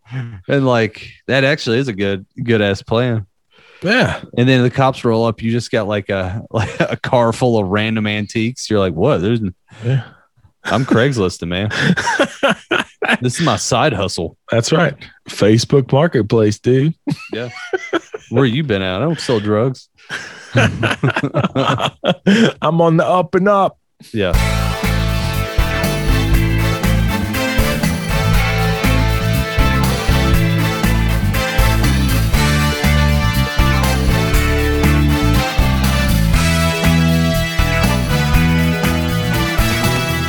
and 0.48 0.66
like 0.66 1.08
that 1.26 1.44
actually 1.44 1.78
is 1.78 1.88
a 1.88 1.92
good 1.94 2.26
good 2.42 2.60
ass 2.60 2.82
plan. 2.82 3.26
Yeah. 3.82 4.22
And 4.36 4.48
then 4.48 4.62
the 4.62 4.70
cops 4.70 5.04
roll 5.04 5.24
up. 5.24 5.42
You 5.42 5.50
just 5.50 5.70
got 5.70 5.88
like 5.88 6.08
a 6.08 6.42
like 6.50 6.78
a 6.80 6.96
car 6.96 7.32
full 7.32 7.58
of 7.58 7.68
random 7.68 8.06
antiques. 8.06 8.70
You're 8.70 8.80
like, 8.80 8.94
what? 8.94 9.18
There's 9.18 9.40
Yeah. 9.84 10.04
I'm 10.64 10.84
Craigslisting, 10.84 11.48
man. 11.48 11.70
This 13.20 13.38
is 13.38 13.44
my 13.44 13.56
side 13.56 13.92
hustle. 13.92 14.36
That's 14.50 14.72
right. 14.72 14.94
Facebook 15.28 15.92
Marketplace, 15.92 16.58
dude. 16.60 16.94
Yeah. 17.32 17.50
Where 18.30 18.44
you 18.44 18.62
been 18.62 18.80
at? 18.80 18.96
I 18.96 19.04
don't 19.04 19.20
sell 19.20 19.40
drugs. 19.40 19.88
I'm 20.54 20.70
on 22.80 22.96
the 22.96 23.04
up 23.04 23.34
and 23.34 23.48
up. 23.48 23.78
Yeah. 24.12 24.32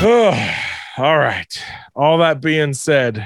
All 0.03 1.17
right. 1.17 1.63
All 1.95 2.17
that 2.17 2.41
being 2.41 2.73
said, 2.73 3.19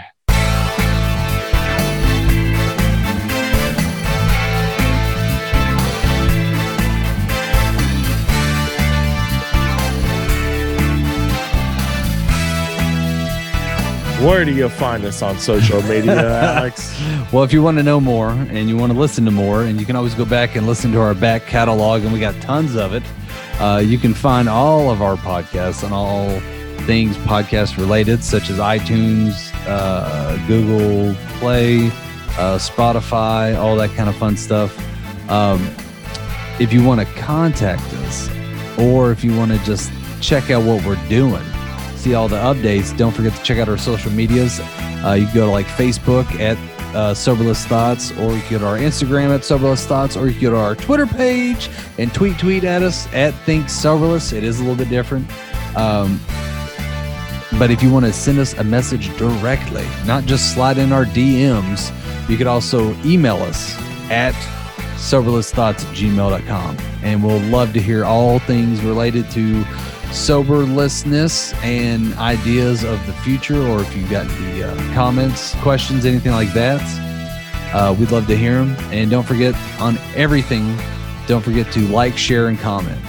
where 14.23 14.45
do 14.45 14.53
you 14.53 14.69
find 14.69 15.03
us 15.03 15.23
on 15.23 15.39
social 15.39 15.81
media, 15.81 16.29
Alex? 16.57 16.95
Well, 17.33 17.43
if 17.43 17.51
you 17.51 17.63
want 17.63 17.77
to 17.77 17.83
know 17.83 17.99
more 17.99 18.29
and 18.29 18.69
you 18.69 18.77
want 18.77 18.93
to 18.93 18.99
listen 18.99 19.25
to 19.25 19.31
more, 19.31 19.63
and 19.63 19.79
you 19.79 19.87
can 19.87 19.95
always 19.95 20.13
go 20.13 20.25
back 20.25 20.55
and 20.55 20.67
listen 20.67 20.91
to 20.91 20.99
our 20.99 21.15
back 21.15 21.47
catalog, 21.47 22.03
and 22.03 22.13
we 22.13 22.19
got 22.19 22.39
tons 22.39 22.75
of 22.75 22.93
it. 22.93 23.01
Uh, 23.59 23.81
you 23.83 23.97
can 23.97 24.13
find 24.13 24.47
all 24.47 24.91
of 24.91 25.01
our 25.01 25.15
podcasts 25.15 25.83
on 25.83 25.91
all 25.91 26.39
things 26.87 27.17
podcast 27.17 27.77
related, 27.77 28.23
such 28.23 28.49
as 28.49 28.57
iTunes, 28.57 29.51
uh, 29.67 30.37
Google 30.47 31.13
Play, 31.37 31.87
uh, 32.37 32.57
Spotify, 32.57 33.55
all 33.57 33.75
that 33.75 33.91
kind 33.91 34.07
of 34.07 34.15
fun 34.15 34.37
stuff. 34.37 34.75
Um, 35.29 35.61
if 36.59 36.71
you 36.71 36.83
want 36.83 37.01
to 37.01 37.05
contact 37.15 37.83
us, 37.93 38.29
or 38.79 39.11
if 39.11 39.23
you 39.23 39.35
want 39.35 39.51
to 39.51 39.57
just 39.65 39.91
check 40.21 40.49
out 40.49 40.63
what 40.63 40.83
we're 40.85 40.95
doing, 41.09 41.43
see 41.97 42.13
all 42.13 42.29
the 42.29 42.37
updates, 42.37 42.95
don't 42.97 43.11
forget 43.11 43.35
to 43.35 43.43
check 43.43 43.57
out 43.59 43.67
our 43.67 43.77
social 43.77 44.11
medias. 44.11 44.59
Uh, 44.61 45.17
you 45.19 45.25
can 45.25 45.35
go 45.35 45.45
to 45.45 45.51
like 45.51 45.67
Facebook 45.67 46.39
at 46.39 46.57
uh, 46.95 47.13
Soberless 47.13 47.65
Thoughts, 47.65 48.11
or 48.17 48.33
you 48.33 48.41
can 48.43 48.51
go 48.51 48.59
to 48.59 48.65
our 48.67 48.77
Instagram 48.77 49.35
at 49.35 49.43
Soberless 49.43 49.85
Thoughts, 49.85 50.15
or 50.15 50.27
you 50.27 50.33
can 50.33 50.41
go 50.41 50.51
to 50.51 50.57
our 50.57 50.75
Twitter 50.75 51.05
page 51.05 51.69
and 51.97 52.13
tweet 52.13 52.39
tweet 52.39 52.63
at 52.63 52.81
us 52.81 53.11
at 53.13 53.33
Think 53.45 53.69
Soberless. 53.69 54.31
It 54.31 54.45
is 54.45 54.59
a 54.59 54.63
little 54.63 54.77
bit 54.77 54.89
different. 54.89 55.29
Um, 55.75 56.19
but 57.53 57.71
if 57.71 57.81
you 57.81 57.91
want 57.91 58.05
to 58.05 58.13
send 58.13 58.39
us 58.39 58.53
a 58.53 58.63
message 58.63 59.15
directly, 59.17 59.85
not 60.05 60.25
just 60.25 60.53
slide 60.53 60.77
in 60.77 60.91
our 60.91 61.05
DMs, 61.05 61.91
you 62.29 62.37
could 62.37 62.47
also 62.47 62.93
email 63.05 63.37
us 63.37 63.75
at 64.11 64.33
soberlessthoughts 64.97 65.85
at 65.85 65.95
gmail.com. 65.95 66.77
And 67.03 67.23
we'll 67.23 67.39
love 67.49 67.73
to 67.73 67.81
hear 67.81 68.03
all 68.03 68.39
things 68.39 68.81
related 68.81 69.29
to 69.31 69.63
soberlessness 70.11 71.53
and 71.63 72.13
ideas 72.15 72.83
of 72.83 73.05
the 73.07 73.13
future, 73.13 73.61
or 73.61 73.81
if 73.81 73.95
you've 73.95 74.09
got 74.09 74.27
the 74.27 74.71
uh, 74.71 74.93
comments, 74.93 75.53
questions, 75.55 76.05
anything 76.05 76.31
like 76.31 76.51
that, 76.53 76.81
uh, 77.73 77.95
we'd 77.97 78.11
love 78.11 78.27
to 78.27 78.37
hear 78.37 78.63
them. 78.63 78.75
And 78.91 79.11
don't 79.11 79.25
forget 79.25 79.55
on 79.79 79.97
everything, 80.15 80.77
don't 81.27 81.43
forget 81.43 81.71
to 81.73 81.81
like, 81.87 82.17
share, 82.17 82.47
and 82.47 82.59
comment. 82.59 83.01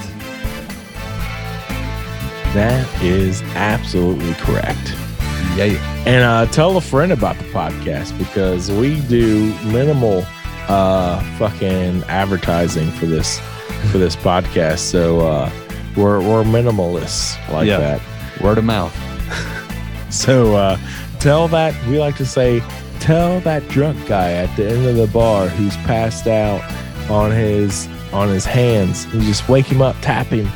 That 2.54 3.02
is 3.02 3.42
absolutely 3.54 4.32
correct. 4.34 4.94
Yeah. 5.56 5.76
And 6.06 6.24
uh, 6.24 6.46
tell 6.52 6.76
a 6.76 6.80
friend 6.80 7.12
about 7.12 7.37
the 7.38 7.44
podcast 7.44 8.16
because 8.18 8.70
we 8.70 9.00
do 9.02 9.52
minimal 9.64 10.24
uh, 10.68 11.20
fucking 11.38 12.02
advertising 12.04 12.90
for 12.92 13.06
this 13.06 13.38
for 13.90 13.98
this 13.98 14.16
podcast. 14.16 14.78
So 14.78 15.20
uh, 15.20 15.50
we're 15.96 16.20
we're 16.20 16.44
minimalists 16.44 17.37
like 17.52 17.66
Yeah. 17.66 17.78
that. 17.98 18.40
Word 18.42 18.58
of 18.58 18.64
mouth. 18.64 18.94
So 20.11 20.56
uh, 20.56 20.78
tell 21.20 21.48
that 21.48 21.74
we 21.87 21.98
like 21.98 22.16
to 22.16 22.24
say 22.24 22.62
tell 22.98 23.40
that 23.40 23.68
drunk 23.68 24.08
guy 24.08 24.32
at 24.32 24.54
the 24.56 24.66
end 24.70 24.87
of 24.87 24.96
the 24.96 25.06
bar 25.08 25.48
who's 25.48 25.76
passed 25.78 26.26
out 26.26 26.62
on 27.11 27.30
his 27.30 27.87
on 28.14 28.28
his 28.30 28.46
hands. 28.46 29.04
You 29.12 29.20
just 29.20 29.46
wake 29.50 29.66
him 29.66 29.82
up, 29.82 29.96
tap 30.00 30.28
him 30.28 30.46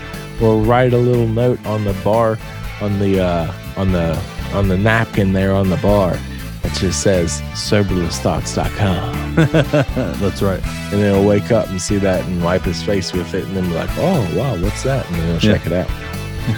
or 0.43 0.59
write 0.63 0.93
a 0.93 0.99
little 0.99 1.29
note 1.29 1.65
on 1.67 1.85
the 1.85 1.93
bar 2.05 2.39
on 2.81 2.99
the 2.99 3.21
uh, 3.23 3.53
on 3.77 3.93
the 3.93 4.21
on 4.53 4.69
the 4.69 4.77
napkin 4.77 5.33
there 5.33 5.55
on 5.55 5.71
the 5.71 5.77
bar 5.79 6.17
that 6.63 6.73
just 6.79 7.03
says 7.03 7.41
soberlessthoughts.com 7.55 9.35
That's 10.21 10.43
right. 10.43 10.61
and 10.65 11.01
then 11.03 11.15
he'll 11.15 11.27
wake 11.27 11.51
up 11.51 11.69
and 11.69 11.81
see 11.81 11.97
that 11.99 12.25
and 12.27 12.43
wipe 12.43 12.63
his 12.63 12.83
face 12.83 13.13
with 13.13 13.35
it 13.35 13.45
and 13.47 13.57
then 13.57 13.65
be 13.69 13.75
like 13.75 13.91
oh 13.99 14.21
wow 14.37 14.57
what's 14.63 14.83
that 14.85 15.07
and 15.07 15.15
then 15.17 15.41
he'll 15.41 15.51
Yeah. 15.51 15.57
check 15.59 15.67
it 15.67 15.73
out 15.73 15.87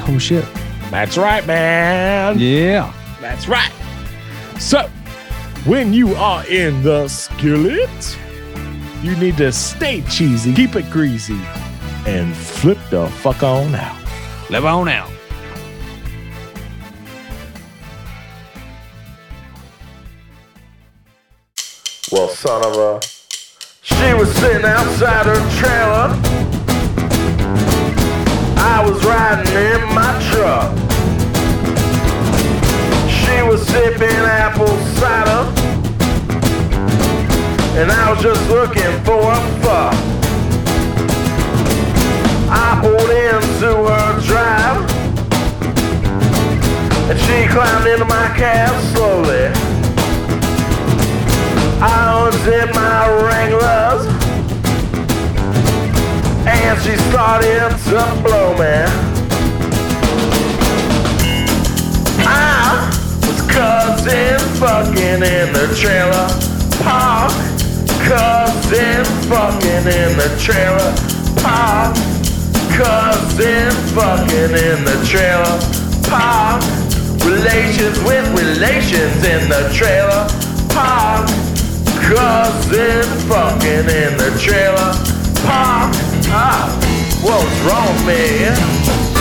Oh 0.08 0.18
shit. 0.18 0.44
that's 0.90 1.16
right 1.16 1.46
man 1.46 2.38
Yeah. 2.38 2.92
that's 3.20 3.48
right 3.48 3.72
so 4.58 4.88
when 5.66 5.92
you 5.92 6.14
are 6.14 6.46
in 6.48 6.82
the 6.82 7.08
skillet 7.08 8.18
you 9.02 9.16
need 9.16 9.36
to 9.38 9.52
stay 9.52 10.02
cheesy 10.02 10.52
keep 10.54 10.74
it 10.76 10.90
greasy 10.90 11.38
and 12.06 12.34
flip 12.36 12.78
the 12.90 13.08
fuck 13.08 13.42
on 13.42 13.74
out 13.74 14.04
Live 14.50 14.66
on 14.66 14.88
out. 14.88 15.10
Well, 22.12 22.28
son 22.28 22.62
of 22.62 22.76
a. 22.76 23.00
She 23.80 24.14
was 24.14 24.30
sitting 24.36 24.66
outside 24.66 25.24
her 25.24 25.40
trailer. 25.58 26.10
I 28.58 28.84
was 28.86 29.02
riding 29.04 29.52
in 29.54 29.94
my 29.94 30.12
truck. 30.30 30.76
She 33.08 33.42
was 33.42 33.66
sipping 33.66 34.08
apple 34.08 34.66
cider. 34.98 35.50
And 37.80 37.90
I 37.90 38.10
was 38.12 38.22
just 38.22 38.48
looking 38.50 39.02
for 39.04 39.32
a 39.32 39.40
fuck. 39.62 40.03
She 47.34 47.48
climbed 47.48 47.86
into 47.88 48.04
my 48.04 48.28
cab 48.36 48.70
slowly. 48.94 49.46
I 51.82 52.30
unzipped 52.30 52.74
my 52.74 53.08
Wranglers. 53.22 54.06
And 56.46 56.78
she 56.82 56.94
started 57.10 57.70
to 57.88 58.22
blow 58.22 58.52
me 58.54 58.76
I 62.26 62.90
was 63.22 63.40
cousin 63.50 64.38
fucking 64.60 65.22
in 65.34 65.48
the 65.58 65.66
trailer 65.80 66.28
park. 66.84 67.32
Cousin 68.06 69.04
fucking 69.28 69.86
in 69.98 70.10
the 70.20 70.30
trailer 70.38 70.92
park. 71.42 71.96
Cousin 72.78 73.72
fucking 73.96 74.54
in 74.54 74.84
the 74.84 75.04
trailer 75.04 75.58
park 76.08 76.83
Relations 77.44 77.98
with 78.04 78.26
relations 78.40 79.22
in 79.22 79.50
the 79.50 79.70
trailer 79.70 80.26
park 80.70 81.28
Cousin 82.00 83.04
fucking 83.28 83.84
in 83.84 84.16
the 84.16 84.34
trailer 84.40 84.94
park. 85.44 85.92
Ah, 86.32 86.72
what's 87.22 87.60
wrong 87.66 88.06
with 88.06 89.13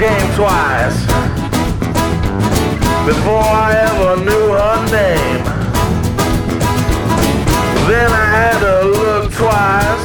I 0.00 0.08
came 0.08 0.34
twice 0.34 0.98
before 3.04 3.44
I 3.44 3.76
ever 3.84 4.16
knew 4.24 4.46
her 4.56 4.78
name. 4.88 5.44
Then 7.86 8.10
I 8.10 8.26
had 8.32 8.60
to 8.60 8.88
look 8.88 9.30
twice 9.34 10.04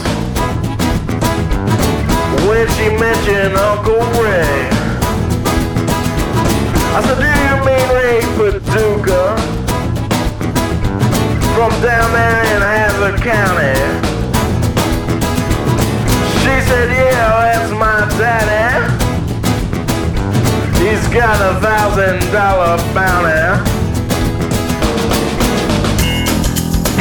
when 2.45 2.67
she 2.75 2.89
mentioned 2.89 3.55
Uncle 3.55 4.03
Ray. 4.19 4.67
I 6.91 6.99
said, 7.05 7.17
Do 7.23 7.31
you 7.47 7.55
mean 7.63 7.87
Ray 7.95 8.19
Paducah? 8.35 9.37
From 11.55 11.71
down 11.81 12.11
there 12.11 12.43
in 12.53 12.61
Hazard 12.61 13.21
County. 13.21 13.79
She 16.41 16.55
said, 16.67 16.89
Yeah, 16.89 17.53
that's 17.53 17.71
my 17.71 17.99
daddy. 18.19 18.94
He's 20.95 21.09
got 21.09 21.41
a 21.41 21.59
thousand 21.59 22.21
dollar 22.31 22.77
bounty. 22.93 23.35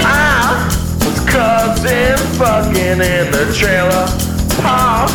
I 0.03 0.67
was 0.99 1.21
cousin 1.31 2.19
fucking 2.35 2.99
in 2.99 3.31
the 3.31 3.47
trailer 3.55 4.07
park. 4.61 5.11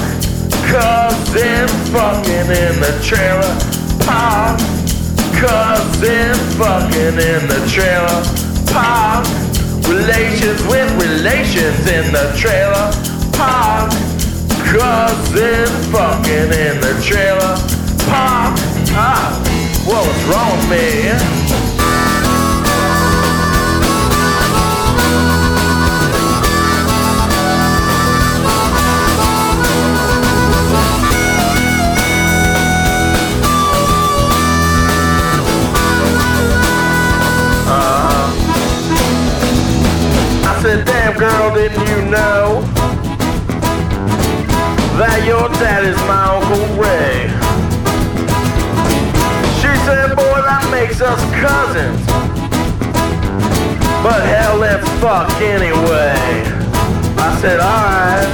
Cousin 0.71 1.67
fucking 1.91 2.47
in 2.55 2.79
the 2.79 2.95
trailer 3.03 3.51
park. 4.07 4.57
Cousin 5.35 6.35
fucking 6.55 7.19
in 7.19 7.41
the 7.51 7.59
trailer 7.67 8.23
park. 8.71 9.27
Relations 9.89 10.63
with 10.67 10.89
relations 11.03 11.85
in 11.91 12.13
the 12.13 12.31
trailer 12.39 12.93
park. 13.33 13.91
Cousin 14.71 15.67
fucking 15.91 16.53
in 16.55 16.79
the 16.79 16.97
trailer 17.03 17.57
park. 18.07 18.68
Ah, 18.91 19.39
what's 19.85 20.23
wrong 20.25 20.57
with 20.57 20.69
me? 20.69 21.09
I 40.41 40.61
said, 40.61 40.85
damn 40.85 41.17
girl, 41.17 41.53
didn't 41.53 41.87
you 41.87 42.09
know 42.09 42.61
that 44.97 45.23
your 45.25 45.47
dad 45.59 45.85
is 45.85 45.97
my 45.99 46.35
Uncle 46.35 46.75
Ray? 46.75 47.48
Said, 49.89 50.15
boy, 50.15 50.37
that 50.45 50.69
makes 50.69 51.01
us 51.01 51.17
cousins. 51.41 51.97
But 54.05 54.21
hell, 54.21 54.61
let's 54.61 54.85
fuck 55.01 55.33
anyway. 55.41 56.13
I 57.17 57.33
said, 57.41 57.57
alright. 57.57 58.29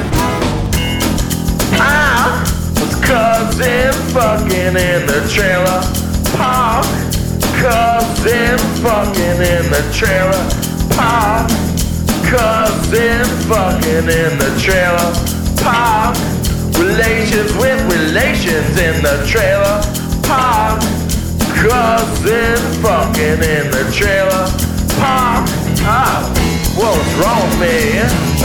I 1.80 2.44
was 2.76 3.00
cousin 3.00 3.96
fucking 4.12 4.76
in 4.76 5.08
the 5.08 5.24
trailer 5.32 5.80
park. 6.36 6.84
Cousin 7.64 8.60
fucking 8.84 9.40
in 9.40 9.64
the 9.72 9.84
trailer 9.96 10.44
park. 10.92 11.48
Cousin 12.28 13.24
fucking 13.48 14.12
in 14.12 14.32
the 14.44 14.52
trailer 14.60 15.08
park. 15.64 16.20
Relations 16.84 17.56
with 17.56 17.80
relations 17.96 18.76
in 18.76 19.00
the 19.02 19.24
trailer 19.24 19.80
park. 20.28 20.84
Cousin 21.68 22.58
fucking 22.84 23.42
in 23.42 23.72
the 23.72 23.90
trailer 23.92 24.46
park. 25.02 25.50
Ah, 25.82 26.22
what's 26.78 27.14
wrong 27.18 27.42
with 27.42 27.60
me? 27.60 28.45